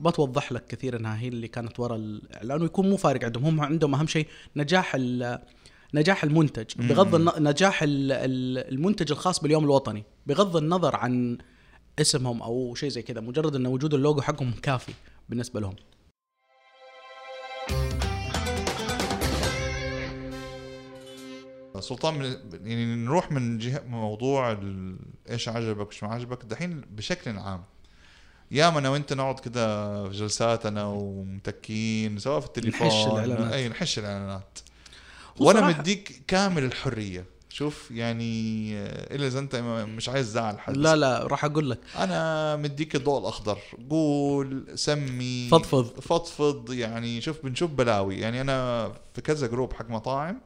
ما 0.00 0.10
توضح 0.10 0.52
لك 0.52 0.66
كثير 0.66 0.96
إنها 0.96 1.18
هي 1.20 1.28
اللي 1.28 1.48
كانت 1.48 1.80
وراء 1.80 1.96
الإعلان 1.98 2.62
ويكون 2.62 2.90
مو 2.90 2.96
فارق 2.96 3.24
عندهم. 3.24 3.44
هم 3.44 3.60
عندهم 3.60 3.94
أهم 3.94 4.06
شيء 4.06 4.26
نجاح 4.56 4.96
نجاح 5.94 6.24
المنتج. 6.24 6.64
بغض 6.78 7.14
الن- 7.14 7.48
نجاح 7.48 7.82
ال- 7.82 8.12
ال- 8.12 8.72
المنتج 8.74 9.12
الخاص 9.12 9.40
باليوم 9.40 9.64
الوطني. 9.64 10.04
بغض 10.26 10.56
النظر 10.56 10.96
عن 10.96 11.38
اسمهم 12.00 12.42
أو 12.42 12.74
شيء 12.74 12.88
زي 12.88 13.02
كذا 13.02 13.20
مجرد 13.20 13.54
إن 13.56 13.66
وجود 13.66 13.94
اللوجو 13.94 14.20
حقهم 14.20 14.52
كافي 14.62 14.92
بالنسبة 15.28 15.60
لهم. 15.60 15.74
سلطان 21.80 22.14
من- 22.18 22.36
يعني 22.68 22.96
نروح 22.96 23.32
من 23.32 23.58
جهة 23.58 23.82
موضوع 23.88 24.58
إيش 25.30 25.48
عجبك 25.48 25.88
وش 25.88 26.02
ما 26.02 26.08
عجبك 26.14 26.44
دحين 26.44 26.80
بشكل 26.90 27.38
عام. 27.38 27.64
ياما 28.50 28.78
أنا 28.78 28.88
وأنت 28.88 29.12
نقعد 29.12 29.40
كده 29.40 30.08
في 30.08 30.16
جلساتنا 30.16 30.84
ومتكين 30.84 32.18
سواء 32.18 32.40
في 32.40 32.46
التليفون 32.46 32.86
نحش 32.88 33.06
الإعلانات. 33.06 33.52
أي 33.52 33.68
نحش 33.68 33.98
الإعلانات. 33.98 34.58
وأنا 35.40 35.60
مديك 35.68 36.22
كامل 36.28 36.64
الحرية. 36.64 37.24
شوف 37.52 37.90
يعني 37.90 38.72
آه، 38.78 39.14
إلا 39.14 39.26
إذا 39.26 39.38
أنت 39.38 39.56
مش 39.96 40.08
عايز 40.08 40.26
تزعل 40.26 40.60
حد 40.60 40.76
لا 40.76 40.96
لا 40.96 41.26
راح 41.26 41.44
أقول 41.44 41.70
لك 41.70 41.78
أنا 41.98 42.56
مديك 42.56 42.96
الضوء 42.96 43.18
الأخضر 43.18 43.58
قول 43.90 44.66
سمي 44.74 45.48
فضفض. 45.50 46.00
فضفض 46.00 46.72
يعني 46.72 47.20
شوف 47.20 47.44
بنشوف 47.44 47.70
بلاوي 47.70 48.18
يعني 48.18 48.40
أنا 48.40 48.88
في 49.14 49.20
كذا 49.20 49.46
group 49.46 49.72
حق 49.72 49.90
مطاعم. 49.90 50.40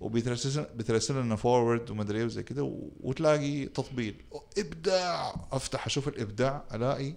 وبيترسل 0.00 0.66
بترسل 0.76 1.20
لنا 1.20 1.36
forward 1.36 1.90
ومدري 1.90 2.18
إيه 2.18 2.24
وزي 2.24 2.42
كده 2.42 2.72
وتلاقي 3.00 3.66
تطبيل 3.66 4.14
إبداع 4.58 5.34
أفتح 5.52 5.86
أشوف 5.86 6.08
الإبداع 6.08 6.64
ألاقي 6.74 7.14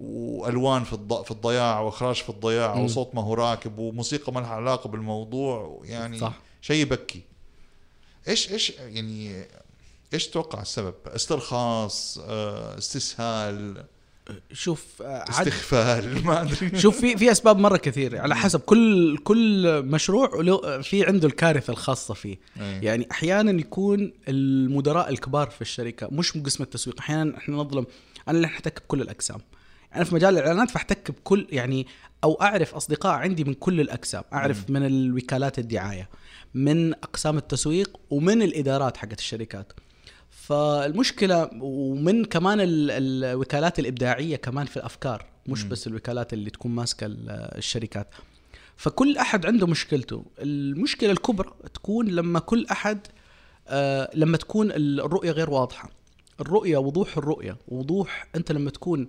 وألوان 0.00 0.84
في 0.84 0.92
الض... 0.92 1.22
في 1.22 1.30
الضياع 1.30 1.80
وإخراج 1.80 2.16
في 2.16 2.30
الضياع 2.30 2.74
م. 2.74 2.84
وصوت 2.84 3.14
ما 3.14 3.22
هو 3.22 3.34
راكب 3.34 3.78
وموسيقى 3.78 4.32
ما 4.32 4.40
لها 4.40 4.48
علاقة 4.48 4.88
بالموضوع 4.88 5.80
يعني 5.84 6.18
صح. 6.18 6.40
شيء 6.60 6.82
يبكي 6.82 7.33
إيش 8.28 8.52
إيش 8.52 8.70
يعني 8.70 9.44
إيش 10.14 10.28
تتوقع 10.28 10.62
السبب؟ 10.62 10.94
استرخاص 11.06 12.18
آه، 12.18 12.78
استسهال 12.78 13.84
شوف 14.52 15.02
آه، 15.02 15.20
عد 15.20 15.28
استغفال 15.28 16.14
ما 16.26 16.42
أدري. 16.42 16.80
شوف 16.80 17.00
في 17.00 17.16
في 17.16 17.32
أسباب 17.32 17.58
مرة 17.58 17.76
كثير 17.76 18.20
على 18.20 18.36
حسب 18.36 18.60
كل 18.60 19.16
كل 19.18 19.82
مشروع 19.82 20.30
له 20.34 20.82
في 20.82 21.06
عنده 21.06 21.28
الكارثة 21.28 21.70
الخاصة 21.70 22.14
فيه. 22.14 22.38
إيه. 22.60 22.80
يعني 22.80 23.08
أحيانا 23.10 23.60
يكون 23.60 24.12
المدراء 24.28 25.08
الكبار 25.08 25.50
في 25.50 25.60
الشركة 25.60 26.08
مش 26.12 26.36
من 26.36 26.42
قسم 26.42 26.62
التسويق. 26.62 26.98
أحيانا 27.00 27.38
إحنا 27.38 27.56
نظلم. 27.56 27.86
أنا 28.28 28.36
اللي 28.36 28.46
أحتك 28.46 28.82
بكل 28.82 29.02
الأقسام. 29.02 29.40
أنا 29.96 30.04
في 30.04 30.14
مجال 30.14 30.38
الإعلانات 30.38 30.70
فاحتك 30.70 31.10
بكل 31.10 31.46
يعني 31.50 31.86
أو 32.24 32.34
أعرف 32.34 32.74
أصدقاء 32.74 33.12
عندي 33.12 33.44
من 33.44 33.54
كل 33.54 33.80
الأقسام. 33.80 34.22
أعرف 34.32 34.70
من 34.70 34.86
الوكالات 34.86 35.58
الدعاية 35.58 36.08
من 36.54 36.92
أقسام 36.92 37.36
التسويق 37.38 37.96
ومن 38.10 38.42
الإدارات 38.42 38.96
حقت 38.96 39.18
الشركات. 39.18 39.72
فالمشكلة 40.30 41.50
ومن 41.60 42.24
كمان 42.24 42.60
ال- 42.60 42.90
الوكالات 43.24 43.78
الإبداعية 43.78 44.36
كمان 44.36 44.66
في 44.66 44.76
الأفكار 44.76 45.26
مش 45.46 45.62
بس 45.64 45.86
الوكالات 45.86 46.32
اللي 46.32 46.50
تكون 46.50 46.70
ماسكة 46.74 47.06
ال- 47.06 47.30
الشركات. 47.58 48.08
فكل 48.76 49.16
أحد 49.16 49.46
عنده 49.46 49.66
مشكلته. 49.66 50.24
المشكلة 50.38 51.10
الكبرى 51.10 51.50
تكون 51.74 52.08
لما 52.08 52.38
كل 52.40 52.66
أحد 52.70 52.98
آه 53.68 54.10
لما 54.14 54.36
تكون 54.36 54.70
الرؤية 54.72 55.30
غير 55.30 55.50
واضحة. 55.50 55.90
الرؤية 56.40 56.76
وضوح 56.78 57.16
الرؤية 57.16 57.56
وضوح 57.68 58.26
أنت 58.36 58.52
لما 58.52 58.70
تكون 58.70 59.06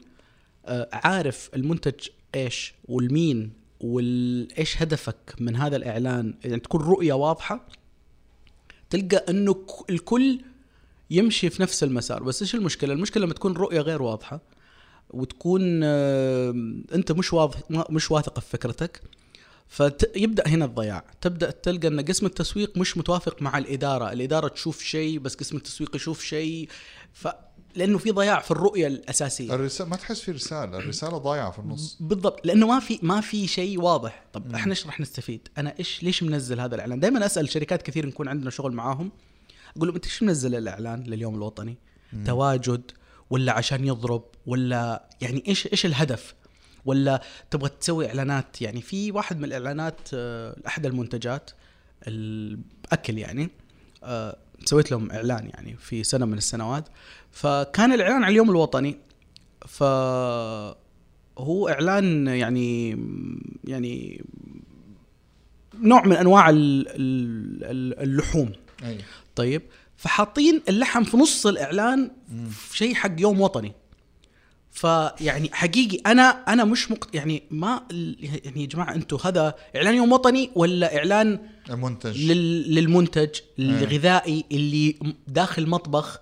عارف 0.94 1.50
المنتج 1.56 2.08
إيش 2.36 2.74
والمين 2.86 3.52
وايش 3.80 4.82
هدفك 4.82 5.36
من 5.40 5.56
هذا 5.56 5.76
الإعلان؟ 5.76 6.34
يعني 6.44 6.60
تكون 6.60 6.82
رؤية 6.82 7.14
واضحة 7.14 7.68
تلقى 8.90 9.26
إنه 9.30 9.66
الكل 9.90 10.42
يمشي 11.12 11.50
في 11.50 11.62
نفس 11.62 11.84
المسار. 11.84 12.24
بس 12.24 12.42
إيش 12.42 12.56
المشكلة؟ 12.56 12.94
المشكلة 12.94 13.26
لما 13.26 13.34
تكون 13.34 13.52
الرؤيه 13.52 13.82
غير 13.82 14.02
واضحة 14.02 14.42
وتكون 15.10 15.82
آه، 15.84 16.50
أنت 16.94 17.12
مش 17.12 17.34
واضح 17.34 17.60
مش 17.70 18.12
واثق 18.12 18.40
في 18.40 18.50
فكرتك 18.50 19.02
فيبدأ 19.68 20.48
هنا 20.48 20.66
الضياع. 20.66 21.06
تبدأ 21.22 21.52
تلقى 21.52 21.88
أن 21.88 22.02
قسم 22.02 22.26
التسويق 22.26 22.78
مش 22.78 22.98
متوافق 22.98 23.42
مع 23.42 23.58
الإدارة. 23.58 24.12
الإدارة 24.12 24.48
تشوف 24.48 24.84
شيء 24.84 25.20
بس 25.20 25.36
قسم 25.36 25.58
التسويق 25.58 25.96
يشوف 25.96 26.24
شيء. 26.24 26.70
ف 27.14 27.28
لأنه 27.76 27.98
في 27.98 28.12
ضياع 28.12 28.40
في 28.40 28.52
الرؤية 28.52 28.88
الأساسية. 28.88 29.56
الرسالة 29.56 29.90
ما 29.90 29.96
تحس 29.96 30.22
في 30.22 30.32
رسالة. 30.32 30.78
الرسالة 30.78 31.18
ضايعة 31.18 31.52
في 31.52 31.60
النص. 31.60 31.98
بالضبط. 32.00 32.46
لأنه 32.46 32.68
ما 32.68 32.80
في 32.80 33.00
ما 33.02 33.22
في 33.22 33.48
شيء 33.48 33.82
واضح. 33.82 34.26
طب 34.34 34.56
إحنا 34.56 34.72
إيش 34.72 34.86
راح 34.86 35.00
نستفيد؟ 35.00 35.48
أنا 35.58 35.74
إيش 35.80 36.04
ليش 36.04 36.24
منزل 36.24 36.60
هذا 36.60 36.76
الإعلان؟ 36.76 37.00
دائما 37.00 37.26
أسأل 37.26 37.50
شركات 37.50 37.82
كثير 37.82 38.06
نكون 38.06 38.28
عندنا 38.28 38.50
شغل 38.50 38.72
معاهم. 38.72 39.12
أقول 39.78 39.88
لهم 39.88 39.96
أنت 39.96 40.06
إيش 40.06 40.24
منزل 40.24 40.56
الإعلان 40.56 41.04
لليوم 41.04 41.36
الوطني؟ 41.36 41.78
تواجد 42.26 42.92
ولا 43.30 43.52
عشان 43.52 43.88
يضرب 43.88 44.24
ولا 44.46 45.10
يعني 45.22 45.44
إيش 45.48 45.68
إيش 45.68 45.86
الهدف؟ 45.86 46.36
ولا 46.86 47.22
تبغى 47.52 47.70
تسوي 47.70 48.08
إعلانات؟ 48.08 48.62
يعني 48.62 48.82
في 48.82 49.12
واحد 49.12 49.38
من 49.38 49.44
الإعلانات 49.46 50.00
آه، 50.14 50.56
احد 50.68 50.86
المنتجات 50.86 51.52
الأكل 52.08 53.18
يعني 53.18 53.50
آه، 54.04 54.38
سويت 54.66 54.92
لهم 54.92 55.12
إعلان 55.12 55.50
يعني 55.50 55.76
في 55.80 56.04
سنة 56.04 56.26
من 56.26 56.38
السنوات. 56.38 56.90
فكان 57.32 57.94
الإعلان 57.94 58.24
على 58.24 58.32
اليوم 58.32 58.50
الوطني. 58.50 58.98
ف 59.68 59.84
هو 61.38 61.70
إعلان 61.70 62.28
يعني 62.28 62.90
يعني 63.64 64.24
نوع 65.82 66.06
من 66.06 66.16
أنواع 66.16 66.50
ال- 66.50 66.88
ال- 66.88 67.64
ال- 67.64 68.00
اللحوم. 68.04 68.52
أي. 68.84 68.98
طيب 69.36 69.62
فحاطين 69.98 70.62
اللحم 70.70 71.04
في 71.04 71.18
نص 71.18 71.48
الإعلان 71.48 72.12
في 72.50 72.78
شيء 72.78 72.94
حق 72.94 73.12
يوم 73.22 73.42
وطني. 73.42 73.74
فيعني 74.76 75.50
حقيقي 75.54 75.98
أنا 76.06 76.24
أنا 76.24 76.64
مش 76.64 76.92
مق... 76.92 77.08
يعني 77.14 77.44
ما 77.52 77.82
يعني 77.92 78.62
يا 78.62 78.68
جماعة 78.68 78.96
أنتم 78.96 79.18
هذا 79.24 79.56
إعلان 79.76 79.96
يوم 79.96 80.12
وطني 80.12 80.52
ولا 80.56 80.98
إعلان 80.98 81.40
المنتج. 81.70 82.32
لل... 82.32 82.76
للمنتج 82.76 83.30
الغذائي 83.60 84.46
اللي 84.52 84.96
داخل 85.28 85.70
مطبخ. 85.70 86.20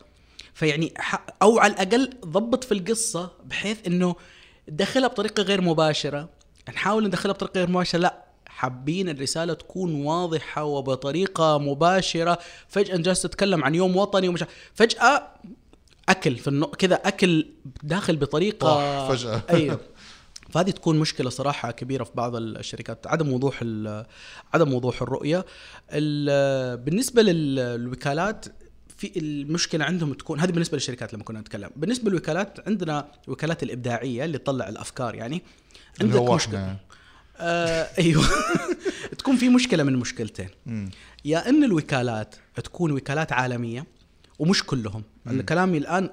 فيعني 0.53 0.93
ح... 0.98 1.25
أو 1.41 1.60
على 1.60 1.74
الأقل 1.74 2.10
ضبط 2.25 2.63
في 2.63 2.72
القصة 2.72 3.31
بحيث 3.45 3.77
إنه 3.88 4.15
دخلها 4.67 5.07
بطريقة 5.07 5.43
غير 5.43 5.62
مباشرة. 5.62 6.29
نحاول 6.69 7.07
ندخلها 7.07 7.33
بطريقة 7.33 7.57
غير 7.57 7.69
مباشرة 7.69 8.00
لا. 8.00 8.24
حابين 8.45 9.10
الرسالة 9.10 9.53
تكون 9.53 10.05
واضحة 10.05 10.63
وبطريقة 10.63 11.57
مباشرة. 11.57 12.39
فجأة 12.67 12.98
جالس 12.98 13.22
تتكلم 13.22 13.63
عن 13.63 13.75
يوم 13.75 13.98
وطني 13.98 14.27
ومش 14.27 14.43
فجأة 14.74 15.27
أكل 16.10 16.36
في 16.36 16.48
النو... 16.48 16.65
كذا 16.67 16.95
أكل 16.95 17.45
داخل 17.83 18.15
بطريقة 18.15 19.07
فجأة. 19.15 19.41
أيوه. 19.50 19.79
فهذه 20.51 20.69
تكون 20.72 21.00
مشكلة 21.00 21.29
صراحة 21.29 21.72
كبيرة 21.72 22.03
في 22.03 22.12
بعض 22.15 22.36
الشركات 22.36 23.07
عدم 23.07 23.33
وضوح 23.33 23.60
ال- 23.62 24.05
عدم 24.53 24.74
وضوح 24.74 25.01
الرؤية. 25.01 25.45
ال- 25.91 26.77
بالنسبة 26.77 27.22
لل- 27.22 27.55
للوكالات 27.55 28.45
في 28.98 29.19
المشكلة 29.19 29.86
عندهم 29.86 30.13
تكون 30.13 30.39
هذه 30.39 30.51
بالنسبة 30.51 30.75
للشركات 30.77 31.13
لما 31.13 31.24
كنا 31.24 31.39
نتكلم. 31.39 31.69
بالنسبة 31.75 32.10
للوكالات 32.10 32.67
عندنا 32.67 33.07
الوكالات 33.27 33.63
الإبداعية 33.63 34.25
اللي 34.25 34.38
تطلع 34.38 34.69
الأفكار 34.69 35.15
يعني 35.15 35.41
عندك 36.01 36.22
مشكلة. 36.22 36.77
آه 37.38 37.89
أيوه. 37.98 38.24
تكون 39.19 39.36
في 39.38 39.50
مشكلة 39.50 39.83
من 39.83 39.95
مشكلتين. 39.95 40.50
يا 41.25 41.50
إن 41.50 41.63
الوكالات 41.63 42.36
تكون 42.63 42.91
وكالات 42.91 43.31
عالمية 43.31 43.86
ومش 44.39 44.63
كلهم. 44.65 45.03
كلامي 45.49 45.77
الآن 45.77 46.09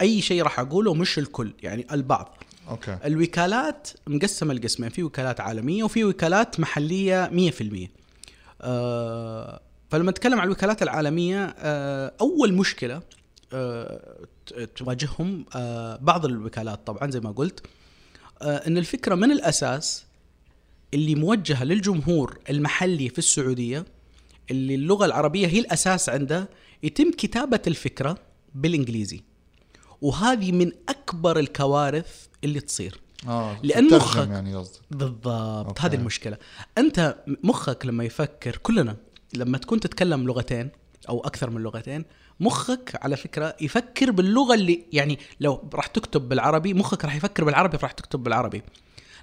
أي 0.00 0.20
شيء 0.20 0.42
راح 0.42 0.60
أقوله 0.60 0.94
مش 0.94 1.18
الكل 1.18 1.52
يعني 1.62 1.86
البعض. 1.92 2.36
أوكي. 2.68 2.98
الوكالات 3.04 3.88
مقسمة 4.06 4.54
لقسمين 4.54 4.90
في 4.90 5.02
وكالات 5.02 5.40
عالمية 5.40 5.84
وفي 5.84 6.04
وكالات 6.04 6.60
محلية 6.60 7.50
100% 7.50 7.88
آه 8.62 9.60
فلما 9.90 10.10
نتكلم 10.10 10.38
عن 10.40 10.46
الوكالات 10.46 10.82
العالمية 10.82 11.54
آه 11.58 12.12
أول 12.20 12.52
مشكلة 12.54 13.02
ت- 14.46 14.70
تواجههم 14.76 15.44
آه 15.54 15.96
بعض 15.96 16.24
الوكالات 16.26 16.86
طبعا 16.86 17.10
زي 17.10 17.20
ما 17.20 17.30
قلت 17.30 17.66
آه 18.42 18.56
إن 18.66 18.78
الفكرة 18.78 19.14
من 19.14 19.30
الأساس 19.32 20.04
اللي 20.94 21.14
موجهة 21.14 21.64
للجمهور 21.64 22.38
المحلي 22.50 23.08
في 23.08 23.18
السعودية 23.18 23.84
اللي 24.50 24.74
اللغة 24.74 25.06
العربية 25.06 25.46
هي 25.46 25.58
الأساس 25.58 26.08
عنده 26.08 26.48
يتم 26.82 27.10
كتابة 27.10 27.60
الفكرة 27.66 28.18
بالإنجليزي. 28.54 29.22
وهذه 30.02 30.52
من 30.52 30.72
أكبر 30.88 31.38
الكوارث 31.38 32.26
اللي 32.44 32.60
تصير. 32.60 33.00
آه 33.28 33.56
لأن 33.62 33.90
مخك- 33.96 34.28
يعني 34.28 34.54
قصدك. 34.56 34.80
بالضبط 34.90 35.66
أوكي. 35.66 35.82
هذه 35.86 35.94
المشكلة. 35.94 36.36
أنت 36.78 37.16
مخك 37.44 37.86
لما 37.86 38.04
يفكر 38.04 38.56
كلنا 38.56 38.96
لما 39.34 39.58
تكون 39.58 39.80
تتكلم 39.80 40.26
لغتين 40.26 40.70
أو 41.08 41.20
أكثر 41.20 41.50
من 41.50 41.60
لغتين 41.62 42.04
مخك 42.40 42.98
على 43.02 43.16
فكرة 43.16 43.56
يفكر 43.60 44.10
باللغة 44.10 44.54
اللي 44.54 44.84
يعني 44.92 45.18
لو 45.40 45.68
راح 45.74 45.86
تكتب 45.86 46.28
بالعربي 46.28 46.74
مخك 46.74 47.04
راح 47.04 47.14
يفكر 47.16 47.44
بالعربي 47.44 47.76
راح 47.76 47.92
تكتب 47.92 48.22
بالعربي. 48.22 48.62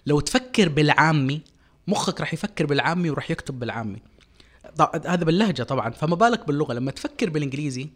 لو 0.06 0.20
تفكر 0.20 0.70
بالعامي 0.70 1.42
مخك 1.88 2.20
راح 2.22 2.34
يفكر 2.34 2.66
بالعامي 2.66 3.10
وراح 3.10 3.32
يكتب 3.32 3.60
بالعامي. 3.60 4.00
هذا 5.05 5.24
باللهجة 5.25 5.63
طبعا. 5.63 5.89
فما 5.89 6.15
بالك 6.15 6.48
باللغة 6.48 6.74
لما 6.74 6.91
تفكر 6.91 7.29
بالإنجليزي 7.29 7.89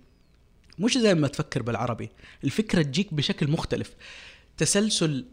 مش 0.80 0.98
زي 0.98 1.16
ما 1.16 1.28
تفكر 1.28 1.62
بالعربي. 1.62 2.10
الفكرة 2.44 2.82
تجيك 2.82 3.14
بشكل 3.14 3.52
مختلف. 3.52 3.94
تسلسل 4.58 5.26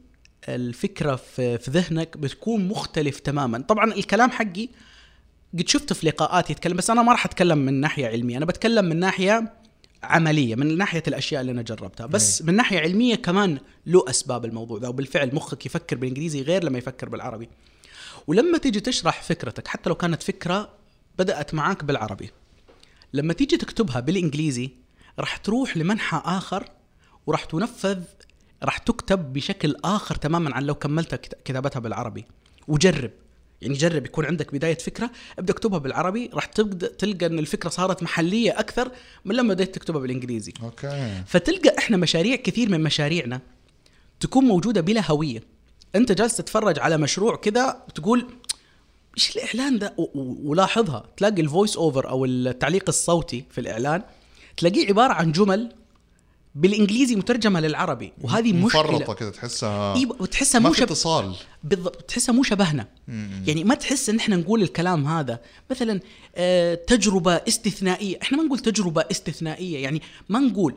الفكرة 0.48 1.16
في, 1.16 1.58
في 1.58 1.70
ذهنك 1.70 2.16
بتكون 2.16 2.68
مختلف 2.68 3.20
تماما. 3.20 3.58
طبعا 3.58 3.92
الكلام 3.92 4.30
حقي 4.30 4.68
قد 5.54 5.68
شفته 5.68 5.94
في 5.94 6.06
لقاءات 6.06 6.50
يتكلم 6.50 6.76
بس 6.76 6.90
أنا 6.90 7.02
ما 7.02 7.12
راح 7.12 7.26
أتكلم 7.26 7.58
من 7.58 7.74
ناحية 7.74 8.06
علمية. 8.06 8.36
أنا 8.36 8.44
بتكلم 8.44 8.84
من 8.84 8.96
ناحية 8.96 9.52
عملية 10.02 10.54
من 10.54 10.78
ناحية 10.78 11.02
الأشياء 11.08 11.40
اللي 11.40 11.52
أنا 11.52 11.62
جربتها. 11.62 12.06
بس 12.06 12.42
من 12.42 12.54
ناحية 12.56 12.80
علمية 12.80 13.14
كمان 13.14 13.58
له 13.86 14.04
أسباب 14.10 14.44
الموضوع 14.44 14.78
ده 14.78 14.88
وبالفعل 14.88 15.34
مخك 15.34 15.66
يفكر 15.66 15.96
بالإنجليزي 15.96 16.42
غير 16.42 16.64
لما 16.64 16.78
يفكر 16.78 17.08
بالعربي. 17.08 17.48
ولما 18.26 18.58
تيجي 18.58 18.80
تشرح 18.80 19.22
فكرتك 19.22 19.68
حتى 19.68 19.88
لو 19.90 19.94
كانت 19.94 20.22
فكرة 20.22 20.78
بدأت 21.18 21.54
معاك 21.54 21.84
بالعربي. 21.84 22.30
لما 23.12 23.32
تيجي 23.32 23.56
تكتبها 23.56 24.00
بالإنجليزي 24.00 24.70
راح 25.18 25.36
تروح 25.36 25.76
لمنحى 25.76 26.22
آخر 26.24 26.68
وراح 27.26 27.44
تنفذ 27.44 28.02
راح 28.62 28.78
تكتب 28.78 29.32
بشكل 29.32 29.76
آخر 29.84 30.14
تماما 30.14 30.54
عن 30.54 30.62
لو 30.62 30.74
كملت 30.74 31.14
كت- 31.14 31.38
كتابتها 31.44 31.80
بالعربي. 31.80 32.24
وجرب. 32.68 33.10
يعني 33.62 33.74
جرب 33.74 34.06
يكون 34.06 34.24
عندك 34.24 34.52
بداية 34.52 34.78
فكرة 34.78 35.10
ابدأ 35.38 35.52
اكتبها 35.52 35.78
بالعربي 35.78 36.30
راح 36.34 36.44
تبدا 36.44 36.86
تلقى 36.88 37.26
إن 37.26 37.38
الفكرة 37.38 37.68
صارت 37.68 38.02
محلية 38.02 38.60
أكثر 38.60 38.90
من 39.24 39.34
لما 39.34 39.54
بديت 39.54 39.74
تكتبها 39.74 40.00
بالإنجليزي. 40.00 40.52
أوكي. 40.62 41.22
فتلقى 41.26 41.78
إحنا 41.78 41.96
مشاريع 41.96 42.36
كثير 42.36 42.68
من 42.70 42.80
مشاريعنا 42.82 43.40
تكون 44.20 44.44
موجودة 44.44 44.80
بلا 44.80 45.10
هوية. 45.10 45.42
أنت 45.94 46.12
جالس 46.12 46.36
تتفرج 46.36 46.78
على 46.78 46.96
مشروع 46.96 47.36
كذا 47.36 47.82
تقول 47.94 48.26
إيش 49.18 49.36
الإعلان 49.36 49.78
ده 49.78 49.94
ولاحظها 50.44 51.04
تلاقي 51.16 51.42
ال 51.42 51.48
voice 51.48 51.76
over 51.76 52.08
أو 52.08 52.24
التعليق 52.24 52.84
الصوتي 52.88 53.44
في 53.50 53.60
الإعلان 53.60 54.02
تلاقيه 54.56 54.88
عبارة 54.88 55.12
عن 55.12 55.32
جمل 55.32 55.72
بالإنجليزي 56.54 57.16
مترجمة 57.16 57.60
للعربي 57.60 58.12
وهذه 58.20 58.52
مفرطة 58.52 58.98
مشكله 58.98 59.14
كده 59.14 59.30
تحسها 59.30 59.94
أيوه 59.94 60.16
وتحسها 60.20 60.58
مو 60.58 60.72
شب... 60.72 60.82
اتصال. 60.82 61.34
بالضبط 61.64 62.02
تحسها 62.02 62.32
مو 62.32 62.42
شبهنا 62.42 62.88
مم. 63.08 63.44
يعني 63.46 63.64
ما 63.64 63.74
تحس 63.74 64.08
إن 64.08 64.16
إحنا 64.16 64.36
نقول 64.36 64.62
الكلام 64.62 65.06
هذا. 65.06 65.40
مثلا 65.70 66.00
آه، 66.36 66.74
تجربة 66.74 67.32
استثنائية. 67.32 68.18
إحنا 68.22 68.38
ما 68.38 68.44
نقول 68.44 68.58
تجربة 68.58 69.04
استثنائية 69.10 69.82
يعني 69.82 70.02
ما 70.28 70.38
نقول 70.38 70.74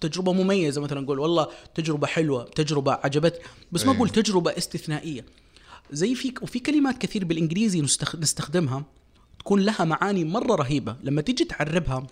تجربة 0.00 0.32
مميزة 0.32 0.80
مثلا 0.80 1.00
نقول 1.00 1.18
والله 1.18 1.48
تجربة 1.74 2.06
حلوة 2.06 2.44
تجربة 2.44 2.92
عجبت 2.92 3.40
بس 3.72 3.84
ما 3.84 3.90
إيه. 3.90 3.96
نقول 3.96 4.08
تجربة 4.08 4.50
استثنائية. 4.58 5.24
زي 5.92 6.14
في 6.14 6.34
وفي 6.42 6.58
كلمات 6.58 6.98
كثير 6.98 7.24
بالإنجليزي 7.24 7.82
نستخ- 7.82 8.16
نستخدمها 8.16 8.84
تكون 9.38 9.60
لها 9.60 9.84
معاني 9.84 10.24
مرة 10.24 10.54
رهيبة. 10.54 10.96
لما 11.02 11.20
تيجي 11.22 11.44
تعربها 11.44 12.06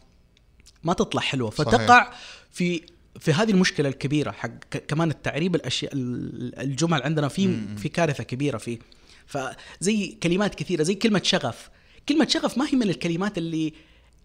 ما 0.84 0.92
تطلع 0.92 1.20
حلوة. 1.22 1.50
صحيح. 1.50 1.68
فتقع 1.68 2.12
في 2.52 2.82
في 3.20 3.32
هذه 3.32 3.50
المشكلة 3.50 3.88
الكبيرة 3.88 4.30
حق 4.30 4.58
كمان 4.88 5.10
التعريب 5.10 5.54
الأشياء 5.54 5.94
ال- 5.94 6.58
الجمل 6.60 7.02
عندنا 7.02 7.28
في 7.28 7.58
في 7.76 7.88
كارثة 7.88 8.24
كبيرة 8.24 8.58
فيه. 8.58 8.78
فزي 9.26 10.06
كلمات 10.22 10.54
كثيرة 10.54 10.82
زي 10.82 10.94
كلمة 10.94 11.20
شغف. 11.24 11.70
كلمة 12.08 12.28
شغف 12.28 12.58
ما 12.58 12.66
هي 12.68 12.76
من 12.76 12.90
الكلمات 12.90 13.38
اللي 13.38 13.72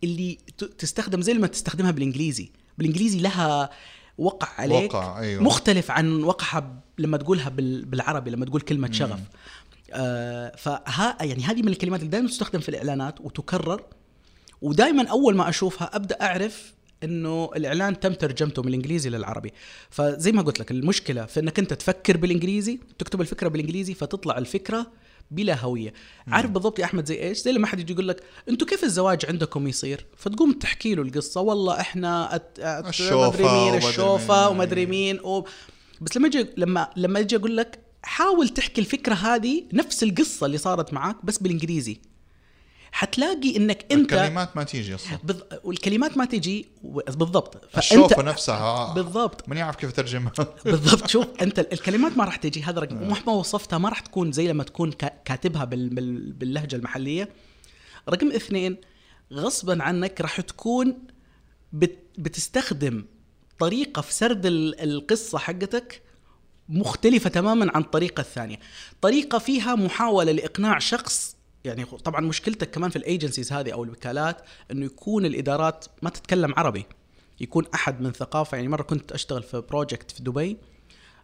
اللي 0.03 0.37
تستخدم 0.77 1.21
زي 1.21 1.33
لما 1.33 1.47
تستخدمها 1.47 1.91
بالإنجليزي. 1.91 2.51
بالإنجليزي 2.77 3.19
لها 3.19 3.69
وقع 4.17 4.47
عليك 4.57 4.93
وقع، 4.93 5.19
أيوه. 5.19 5.43
مختلف 5.43 5.91
عن 5.91 6.23
وقعها 6.23 6.75
لما 6.97 7.17
تقولها 7.17 7.49
بال- 7.49 7.85
بالعربي 7.85 8.29
لما 8.31 8.45
تقول 8.45 8.61
كلمة 8.61 8.91
شغف. 8.91 9.19
آه 9.93 10.55
فها 10.55 11.17
يعني 11.21 11.43
هذه 11.43 11.61
من 11.61 11.67
الكلمات 11.67 11.99
اللي 11.99 12.11
دائما 12.11 12.27
تستخدم 12.27 12.59
في 12.59 12.69
الإعلانات 12.69 13.21
وتكرر. 13.21 13.83
ودائما 14.61 15.07
أول 15.07 15.35
ما 15.35 15.49
أشوفها 15.49 15.95
أبدأ 15.95 16.17
أعرف 16.21 16.73
إنه 17.03 17.49
الإعلان 17.55 17.99
تم 17.99 18.13
ترجمته 18.13 18.61
من 18.61 18.67
الإنجليزي 18.67 19.09
للعربي. 19.09 19.53
فزي 19.89 20.31
ما 20.31 20.41
قلت 20.41 20.59
لك 20.59 20.71
المشكلة 20.71 21.25
في 21.25 21.39
إنك 21.39 21.59
أنت 21.59 21.73
تفكر 21.73 22.17
بالإنجليزي 22.17 22.79
تكتب 22.99 23.21
الفكرة 23.21 23.47
بالإنجليزي 23.47 23.93
فتطلع 23.93 24.37
الفكرة 24.37 24.87
بلا 25.31 25.59
هوية. 25.59 25.93
عارف 26.27 26.49
بالضبط 26.51 26.79
يا 26.79 26.85
أحمد 26.85 27.05
زي 27.05 27.21
إيش؟ 27.21 27.37
زي 27.37 27.51
لما 27.51 27.67
حد 27.67 27.79
يجي 27.79 27.93
يقول 27.93 28.07
لك 28.07 28.23
أنتوا 28.49 28.67
كيف 28.67 28.83
الزواج 28.83 29.25
عندكم 29.25 29.67
يصير؟ 29.67 30.05
فتقوم 30.17 30.51
تحكي 30.51 30.95
له 30.95 31.01
القصة. 31.01 31.41
والله 31.41 31.79
إحنا 31.79 32.35
أت... 32.35 32.59
أت... 32.59 32.87
الشوفة 32.87 33.29
مدري 33.29 33.43
مين 33.43 33.75
الشوفة 33.75 34.49
مين. 34.49 34.51
ومدري 34.59 34.85
مين 34.85 35.19
و... 35.19 35.45
بس 36.01 36.17
لما 36.17 36.27
أجي 36.27 36.47
لما 36.57 36.89
لما 36.95 37.19
أجي 37.19 37.35
أقول 37.35 37.57
لك 37.57 37.79
حاول 38.03 38.49
تحكي 38.49 38.81
الفكرة 38.81 39.13
هذه 39.13 39.63
نفس 39.73 40.03
القصة 40.03 40.45
اللي 40.45 40.57
صارت 40.57 40.93
معاك 40.93 41.25
بس 41.25 41.37
بالإنجليزي. 41.37 42.01
حتلاقي 42.97 43.57
إنك 43.57 43.85
أنت 43.91 44.13
الكلمات 44.13 44.57
ما 44.57 44.63
تيجي 44.63 44.95
أصلا 44.95 45.19
بض... 45.23 45.41
والكلمات 45.63 46.17
ما 46.17 46.25
تجي 46.25 46.65
و- 46.83 46.99
بالضبط. 47.01 47.77
الشوفه 47.77 48.23
نفسها. 48.23 48.93
بالضبط. 48.93 49.49
من 49.49 49.57
يعرف 49.57 49.75
كيف 49.75 49.91
ترجمها 49.93 50.31
بالضبط. 50.65 51.07
شوف 51.07 51.27
أنت 51.41 51.59
الكلمات 51.59 52.17
ما 52.17 52.23
راح 52.23 52.35
تجي 52.35 52.61
هذا 52.63 52.79
رقم. 52.79 53.01
ومهما 53.01 53.33
وصفتها 53.33 53.77
ما 53.79 53.89
راح 53.89 53.99
تكون 53.99 54.31
زي 54.31 54.47
لما 54.47 54.63
تكون 54.63 54.91
كا- 54.91 55.21
كاتبها 55.25 55.65
بال... 55.65 55.89
بال... 55.89 56.31
باللهجة 56.33 56.75
المحلية. 56.75 57.29
رقم 58.09 58.31
اثنين 58.31 58.77
غصبا 59.33 59.83
عنك 59.83 60.21
راح 60.21 60.41
تكون 60.41 60.97
بت... 61.73 61.99
بتستخدم 62.17 63.05
طريقة 63.59 64.01
في 64.01 64.13
سرد 64.13 64.45
ال- 64.45 64.79
القصة 64.81 65.37
حقتك 65.37 66.01
مختلفة 66.69 67.29
تماما 67.29 67.71
عن 67.75 67.81
الطريقة 67.81 68.21
الثانية. 68.21 68.59
طريقة 69.01 69.37
فيها 69.39 69.75
محاولة 69.75 70.31
لإقناع 70.31 70.79
شخص 70.79 71.34
يعني 71.65 71.85
طبعا 71.85 72.21
مشكلتك 72.21 72.71
كمان 72.71 72.89
في 72.89 72.95
ال 72.95 73.01
agencies 73.01 73.53
هذه 73.53 73.73
أو 73.73 73.83
الوكالات 73.83 74.41
إنه 74.71 74.85
يكون 74.85 75.25
الإدارات 75.25 75.85
ما 76.01 76.09
تتكلم 76.09 76.53
عربي. 76.57 76.85
يكون 77.39 77.65
أحد 77.73 78.01
من 78.01 78.11
ثقافة 78.11 78.55
يعني 78.55 78.69
مرة 78.69 78.83
كنت 78.83 79.11
أشتغل 79.11 79.43
في 79.43 79.61
project 79.61 80.11
في 80.11 80.23
دبي 80.23 80.57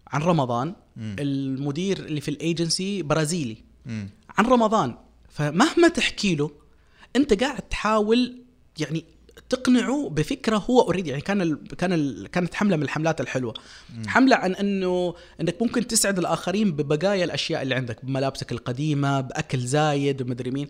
عن 0.07 0.21
رمضان. 0.21 0.75
المدير 0.97 1.99
اللي 1.99 2.21
في 2.21 2.31
الأيجنسي 2.31 3.01
برازيلي. 3.01 3.57
مم. 3.85 4.09
عن 4.37 4.45
رمضان. 4.45 4.97
فمهما 5.29 5.87
تحكي 5.87 6.35
له 6.35 6.51
أنت 7.15 7.43
قاعد 7.43 7.61
تحاول 7.61 8.41
يعني 8.79 9.05
تقنعه 9.51 10.09
بفكرة 10.09 10.57
هو 10.57 10.81
already 10.81 11.09
يعني 11.09 11.21
كان 11.21 11.41
ال 11.41 11.67
كان 11.67 11.93
ال 11.93 12.27
كانت 12.27 12.53
حملة 12.53 12.77
من 12.77 12.83
الحملات 12.83 13.21
الحلوة. 13.21 13.53
حملة 14.07 14.35
عن 14.35 14.55
إنه 14.55 15.15
إنك 15.41 15.61
ممكن 15.61 15.87
تسعد 15.87 16.19
الآخرين 16.19 16.71
ببقايا 16.71 17.25
الأشياء 17.25 17.61
اللي 17.61 17.75
عندك 17.75 18.05
بملابسك 18.05 18.51
القديمة 18.51 19.21
بأكل 19.21 19.59
زايد 19.59 20.21
ومدري 20.21 20.51
مين. 20.51 20.69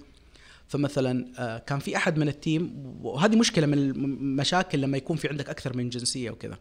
فمثلا 0.67 1.25
آه، 1.37 1.57
كان 1.57 1.79
في 1.79 1.97
أحد 1.97 2.17
من 2.17 2.27
التيم 2.27 2.73
وهذه 3.03 3.35
مشكلة 3.35 3.67
من 3.67 3.77
المشاكل 3.77 4.81
لما 4.81 4.97
يكون 4.97 5.17
في 5.17 5.27
عندك 5.27 5.49
أكثر 5.49 5.77
من 5.77 5.89
جنسية 5.89 6.31
وكذا. 6.31 6.57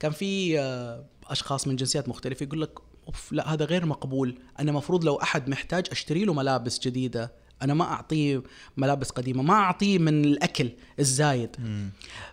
كان 0.00 0.12
في 0.12 0.60
آه، 0.60 1.04
أشخاص 1.26 1.68
من 1.68 1.76
جنسيات 1.76 2.08
مختلفة 2.08 2.44
يقول 2.44 2.60
لك 2.60 2.78
أوف 3.06 3.32
لا 3.32 3.54
هذا 3.54 3.64
غير 3.64 3.86
مقبول. 3.86 4.38
أنا 4.60 4.72
مفروض 4.72 5.04
لو 5.04 5.16
أحد 5.16 5.48
محتاج 5.48 5.86
أشتري 5.90 6.24
له 6.24 6.34
ملابس 6.34 6.80
جديدة 6.80 7.32
أنا 7.62 7.74
ما 7.74 7.84
أعطيه 7.84 8.42
ملابس 8.76 9.10
قديمة 9.10 9.42
ما 9.42 9.54
أعطيه 9.54 9.98
من 9.98 10.24
الأكل 10.24 10.70
الزايد. 10.98 11.56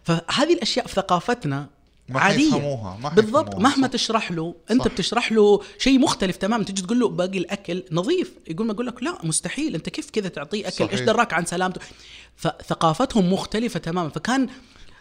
فهذه 0.04 0.54
الأشياء 0.54 0.88
في 0.88 0.94
ثقافتنا 0.94 1.70
ما 2.10 2.20
عادية. 2.20 2.52
حيفهموها، 2.52 2.98
ما 3.04 3.10
بالضبط 3.10 3.56
مهما 3.56 3.88
صح. 3.88 3.94
تشرح 3.94 4.32
له 4.32 4.56
أنت 4.72 4.82
صح. 4.82 4.88
بتشرح 4.88 5.32
له 5.32 5.62
شيء 5.80 6.00
مختلف 6.00 6.38
تماما 6.38 6.64
تيجي 6.64 6.82
تقول 6.82 7.00
له 7.00 7.10
باقي 7.10 7.38
الأكل 7.38 7.84
نظيف. 7.92 8.32
يقول 8.48 8.68
ما 8.68 8.74
يقول 8.74 8.88
لك 8.88 9.04
لا 9.04 9.18
مستحيل. 9.24 9.76
أنت 9.76 9.90
كيف 9.90 10.10
كذا 10.10 10.30
تعطيه 10.30 10.68
أكل؟ 10.68 10.76
صحيح. 10.76 10.92
إيش 10.92 11.02
دراك 11.02 11.34
عن 11.34 11.46
سلامته؟ 11.46 11.82
فثقافتهم 12.36 13.34
مختلفة 13.34 13.80
تماما. 13.80 14.10
فكان 14.10 14.50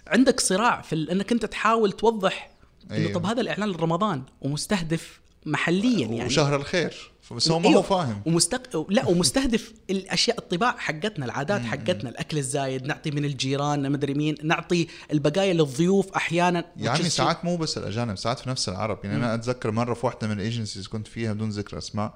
عندك 0.06 0.40
صراع 0.40 0.80
في 0.80 1.12
أنك 1.12 1.32
أنت 1.32 1.44
تحاول 1.44 1.92
توضح 1.92 2.50
إنه 2.90 2.96
أيوه. 2.96 3.12
طب 3.12 3.26
هذا 3.26 3.40
الإعلان 3.40 3.68
لرمضان 3.68 4.22
ومستهدف 4.40 5.20
محليا 5.46 6.06
يعني. 6.06 6.26
وشهر 6.26 6.56
الخير. 6.56 7.10
بس 7.32 7.50
هو 7.50 7.58
ما. 7.58 7.68
هو 7.76 7.82
فاهم. 7.82 8.22
ومستق... 8.26 8.86
لا 8.90 9.06
ومستهدف 9.10 9.72
الأشياء 9.90 10.38
الطباع 10.38 10.76
حقتنا 10.78 11.24
العادات 11.24 11.60
حقتنا 11.62 12.10
الأكل 12.10 12.38
الزايد 12.38 12.86
نعطي 12.86 13.10
من 13.10 13.24
الجيران 13.24 13.92
مدري 13.92 14.14
مين 14.14 14.34
نعطي 14.42 14.86
البقايا 15.12 15.52
للضيوف 15.54 16.12
أحيانا. 16.12 16.64
Is- 16.78 17.06
ساعات 17.06 17.44
مو 17.44 17.56
بس 17.56 17.78
الأجانب 17.78 18.16
ساعات 18.16 18.38
في 18.38 18.48
نفس 18.48 18.68
العرب. 18.68 18.98
يعني 19.04 19.16
أنا 19.16 19.34
أتذكر 19.34 19.70
مرة 19.70 19.94
في 19.94 20.06
واحدة 20.06 20.26
من 20.26 20.32
ال 20.32 20.38
agencies 20.38 20.87
كنت 20.86 21.06
فيها 21.08 21.32
بدون 21.32 21.48
ذكر 21.50 21.78
أسماء 21.78 22.14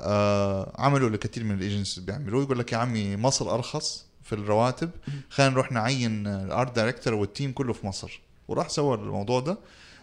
آه 0.00 0.72
عملوا 0.78 1.08
لكثير 1.10 1.44
من 1.44 1.54
ال 1.54 1.60
agencies 1.60 2.04
بيعملوه. 2.04 2.42
يقول 2.42 2.58
لك 2.58 2.72
يا 2.72 2.78
عمي 2.78 3.16
مصر 3.16 3.54
أرخص 3.54 4.04
في 4.22 4.32
الرواتب. 4.34 4.90
خلينا 5.30 5.52
نروح 5.52 5.72
نعين 5.72 6.26
ال 6.26 6.38
art 6.38 6.76
director 6.76 7.14
وال 7.14 7.27
team 7.27 7.52
كله 7.52 7.72
في 7.72 7.86
مصر. 7.86 8.20
وراح 8.48 8.68
سوى 8.68 8.94
الموضوع 8.94 9.40
ده. 9.40 9.58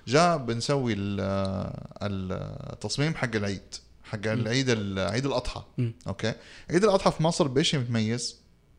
جاء 0.07 0.37
بنسوي 0.37 0.93
ال- 0.93 1.19
التصميم 2.73 3.15
حق 3.15 3.35
العيد. 3.35 3.75
حق 4.11 4.27
العيد 4.27 4.69
ال- 4.69 4.99
عيد 4.99 5.25
الأضحى. 5.25 5.63
مم. 5.77 5.93
أوكي؟ 6.07 6.33
عيد 6.69 6.83
الأضحى 6.83 7.11
في 7.11 7.23
مصر 7.23 7.47
بايش 7.47 7.75
متميز 7.75 8.35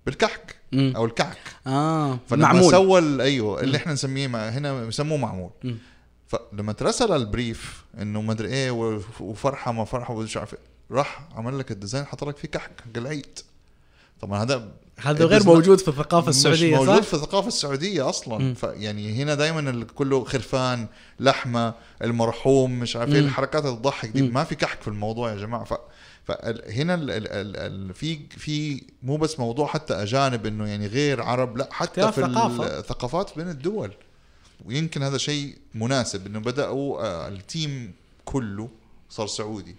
بالكحك 0.07 0.57
مم. 0.73 0.93
أو 0.97 1.05
الكعك. 1.05 1.39
آه 1.67 2.19
فلما 2.29 2.43
معمول. 2.43 2.71
سوى 2.71 3.23
أيوه 3.23 3.61
اللي 3.61 3.77
إحنا 3.77 3.93
نسميه 3.93 4.49
هنا 4.51 4.85
بسموه 4.85 5.19
معمول. 5.19 5.51
مم. 5.65 5.79
فلما 6.27 6.73
ترسل 6.73 7.13
ال 7.13 7.25
brief 7.25 7.85
إنه 8.01 8.21
ما 8.21 8.33
أدري 8.33 8.49
إيه 8.49 8.71
وف- 8.71 9.21
وفرحة 9.21 9.73
ما 9.73 9.85
فرحة 9.85 10.15
ومش 10.15 10.37
عارف 10.37 10.55
إيه، 10.55 10.61
راح 10.91 11.29
عمل 11.35 11.59
لك 11.59 11.71
ال 11.71 11.76
design 11.76 12.05
حط 12.05 12.25
لك 12.25 12.37
فيه 12.37 12.49
كحك 12.49 12.81
حق 12.81 12.97
العيد 12.97 13.39
طبعا 14.21 14.43
هذا 14.43 14.73
هذا 14.99 15.25
غير 15.25 15.45
موجود 15.45 15.79
في 15.79 15.89
الثقافه 15.89 16.29
السعوديه 16.31 16.73
مش 16.73 16.79
موجود 16.79 17.03
صح؟ 17.03 17.07
في 17.07 17.15
الثقافه 17.15 17.49
السعودية 17.49 18.09
أصلا 18.09 18.39
مم. 18.39 18.55
فيعني 18.55 19.23
هنا 19.23 19.35
دائما 19.35 19.85
كله 19.95 20.25
خرفان 20.25 20.87
لحمة 21.21 21.75
المرحوم 22.03 22.79
مش 22.79 22.97
عارف 22.97 23.13
إيه. 23.15 23.21
الحركات 23.21 23.65
اللي 23.65 23.77
تضحك 23.77 24.09
دي. 24.09 24.23
ما 24.23 24.45
في 24.45 24.55
كحك 24.55 24.81
في 24.83 24.89
الموضوع 24.89 25.31
يا 25.31 25.37
جماعة 25.37 25.65
ف 25.65 25.75
فهنا 26.25 26.95
ال 26.95 27.11
ال 27.11 27.29
ال 27.29 27.57
ال 27.57 27.95
في 27.95 28.19
في 28.29 28.83
مو 29.03 29.17
بس 29.17 29.41
موضوع 29.41 29.67
حتى 29.67 29.95
أجانب 29.95 30.47
إنه 30.47 30.67
يعني 30.69 30.87
غير 30.87 31.23
عرب 31.23 31.57
لا 31.57 31.69
حتى 31.73 32.13
في 32.13 32.21
ثقافة. 32.21 32.79
الثقافات 32.79 33.31
بين 33.37 33.49
الدول 33.49 33.93
ويمكن 34.65 35.03
هذا 35.03 35.19
شيء 35.19 35.57
مناسب 35.75 36.27
إنه 36.27 36.39
بدأوا 36.39 37.03
آه، 37.03 37.29
ال 37.29 37.42
team 37.42 37.93
كله 38.25 38.69
صار 39.11 39.27
سعودي 39.27 39.77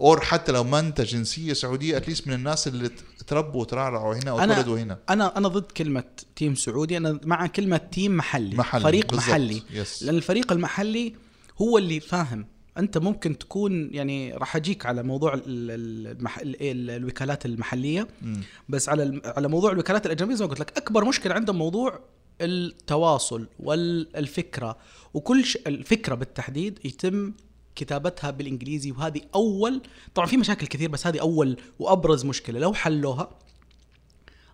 or 0.00 0.20
حتى 0.20 0.52
لو 0.52 0.64
ما 0.64 0.80
انت 0.80 1.00
جنسية 1.00 1.52
سعودية 1.52 1.96
at 1.96 2.05
least 2.05 2.26
من 2.28 2.34
الناس 2.34 2.68
اللي 2.68 2.90
تربوا 3.26 3.60
وترعرعوا 3.60 4.14
هنا 4.14 4.32
وتولدوا 4.32 4.78
هنا. 4.78 4.98
أنا 5.10 5.36
أنا 5.38 5.48
ضد 5.48 5.72
كلمة 5.72 6.04
team 6.36 6.54
سعودي. 6.54 6.96
أنا 6.96 7.20
مع 7.24 7.46
كلمة 7.46 7.76
تيم 7.76 8.16
محلي, 8.16 8.56
محلي 8.56 8.82
فريق 8.82 9.10
بالضبط. 9.10 9.28
محلي. 9.28 9.62
yes. 9.70 10.02
لأن 10.02 10.14
الفريق 10.16 10.52
المحلي 10.52 11.14
هو 11.62 11.78
اللي 11.78 12.00
فاهم. 12.00 12.46
أنت 12.78 12.98
ممكن 12.98 13.38
تكون 13.38 13.94
يعني 13.94 14.32
راح 14.34 14.56
أجيك 14.56 14.86
على 14.86 15.02
موضوع 15.02 15.34
ال- 15.34 15.42
ال- 15.46 16.16
المح... 16.18 16.38
ال- 16.38 16.56
ال- 16.62 16.90
الوكالات 16.90 17.46
المحلية. 17.46 18.08
مم. 18.22 18.40
بس 18.68 18.88
على 18.88 19.20
على 19.24 19.48
موضوع 19.48 19.72
الوكالات 19.72 20.06
الأجنبية 20.06 20.34
زي 20.34 20.44
ما 20.44 20.50
قلت 20.50 20.60
لك 20.60 20.76
أكبر 20.78 21.04
مشكلة 21.04 21.34
عندهم 21.34 21.56
موضوع 21.58 22.00
التواصل 22.40 23.46
والفكرة. 23.60 24.76
وكل 25.14 25.44
ش... 25.44 25.56
الفكرة 25.66 26.14
بالتحديد 26.14 26.78
يتم 26.84 27.32
كتابتها 27.78 28.30
بالإنجليزي 28.30 28.92
وهذه 28.92 29.20
أول 29.34 29.82
طبعا 30.14 30.26
في 30.26 30.36
مشاكل 30.36 30.66
كثير 30.66 30.90
بس 30.90 31.06
هذه 31.06 31.20
أول 31.20 31.56
وأبرز 31.78 32.24
مشكلة. 32.24 32.60
لو 32.60 32.74
حلوها 32.74 33.30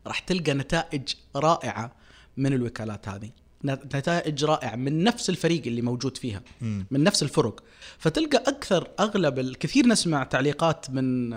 راح 0.07 0.19
تلقى 0.19 0.55
نتائج 0.55 1.03
رائعة 1.37 1.93
من 2.37 2.53
الوكالات 2.53 3.09
هذه. 3.09 3.31
نتائج 3.65 4.45
رائعة 4.45 4.77
من 4.77 5.05
نفس 5.05 5.31
الفريق 5.31 5.63
اللي 5.67 5.83
موجود 5.83 6.17
فيها. 6.17 6.43
من 6.61 7.05
نفس 7.05 7.23
الفرق. 7.23 7.63
فتلقى 7.99 8.37
أكثر 8.37 8.89
أغلب 9.01 9.39
الكثير 9.39 9.87
نسمع 9.87 10.25
تعليقات 10.25 10.91
من 10.91 11.31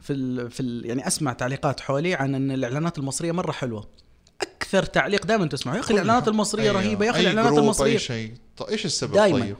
في 0.00 0.12
ال 0.12 0.50
في 0.50 0.60
ال 0.60 0.86
يعني 0.86 1.06
أسمع 1.06 1.32
تعليقات 1.32 1.80
حولي 1.80 2.14
عن 2.14 2.34
إن 2.34 2.50
الإعلانات 2.50 2.98
المصرية 2.98 3.32
مرة 3.32 3.52
حلوة. 3.52 3.88
أكثر 4.40 4.82
تعليق 4.82 5.26
دايما 5.26 5.46
تسمعه. 5.46 5.74
يا 5.74 5.80
أخي 5.80 5.94
الإعلانات 5.94 6.28
المصرية 6.28 6.62
أيوة. 6.62 6.80
رهيبة 6.80 7.06
يا 7.06 7.10
أخي 7.10 7.20
الإعلانات 7.20 7.58
المصريه 7.58 7.92
أي 7.92 7.98
شيء. 7.98 8.34
طيب 8.56 8.68
إيش 8.68 8.86
السبب 8.86 9.12
دايماً. 9.12 9.40
طيب؟ 9.40 9.56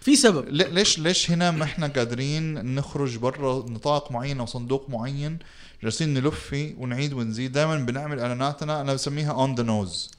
في 0.00 0.16
سبب. 0.16 0.48
لي- 0.48 0.64
ليش 0.70 0.98
ليش 0.98 1.30
هنا 1.30 1.50
ما 1.50 1.64
إحنا 1.64 1.86
قادرين 1.86 2.74
نخرج 2.74 3.16
برا 3.16 3.64
نطاق 3.68 4.12
معين 4.12 4.40
أو 4.40 4.46
صندوق 4.46 4.90
معين 4.90 5.38
جالسين 5.82 6.14
نلف 6.14 6.40
فيه 6.40 6.74
ونعيد 6.78 7.12
ونزيد؟ 7.12 7.52
دائما 7.52 7.76
بنعمل 7.76 8.20
إعلاناتنا 8.20 8.80
أنا 8.80 8.94
بسميها 8.94 9.32
on 9.32 9.54
the 9.54 9.62
nose 9.62 10.10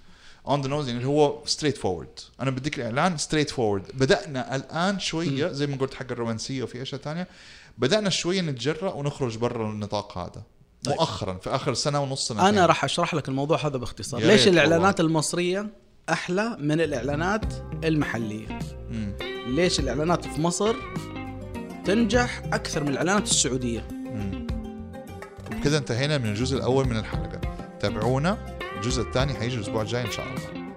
on 0.47 0.61
the 0.61 0.67
nose 0.67 0.87
يعني 0.89 1.05
هو 1.05 1.45
straightforward 1.45 2.19
أنا 2.41 2.51
بديك 2.51 2.79
الإعلان 2.79 3.17
straightforward 3.17 3.83
بدأنا 3.93 4.55
الآن 4.55 4.99
شوية 4.99 5.47
زي 5.51 5.67
ما 5.67 5.75
قلت 5.77 5.93
حق 5.93 6.11
الرومانسية 6.11 6.63
وفي 6.63 6.81
أشياء 6.81 7.01
تانية 7.01 7.27
بدأنا 7.77 8.09
شوية 8.09 8.41
نتجرأ 8.41 8.93
ونخرج 8.93 9.37
برا 9.37 9.69
النطاق 9.71 10.17
هذا. 10.17 10.43
طيب. 10.83 10.95
مؤخرا 10.95 11.33
في 11.33 11.49
آخر 11.49 11.73
سنة 11.73 12.01
ونص 12.03 12.27
سنتين. 12.27 12.45
أنا 12.45 12.65
راح 12.65 12.83
أشرح 12.83 13.13
لك 13.13 13.29
الموضوع 13.29 13.65
هذا 13.65 13.77
باختصار. 13.77 14.21
ليش 14.21 14.47
الإعلانات 14.47 14.99
المصرية 14.99 15.67
أحلى 16.09 16.57
من 16.59 16.81
الإعلانات 16.81 17.53
المحلية؟ 17.83 18.59
مم. 18.91 19.13
ليش 19.55 19.79
الإعلانات 19.79 20.25
في 20.25 20.41
مصر 20.41 20.75
تنجح 21.85 22.41
أكثر 22.53 22.83
من 22.83 22.89
الإعلانات 22.89 23.23
السعودية 23.23 23.87
مم. 23.91 24.47
وبكذا 25.51 25.77
انتهينا 25.77 26.17
من 26.17 26.29
الجزء 26.29 26.57
الأول 26.57 26.85
من 26.87 26.97
الحلقة 26.97 27.41
تابعونا 27.79 28.37
الجزء 28.75 29.01
الثاني 29.01 29.33
حيجي 29.33 29.55
الأسبوع 29.55 29.81
الجاي 29.81 30.01
إن 30.05 30.11
شاء 30.11 30.25
الله 30.27 30.69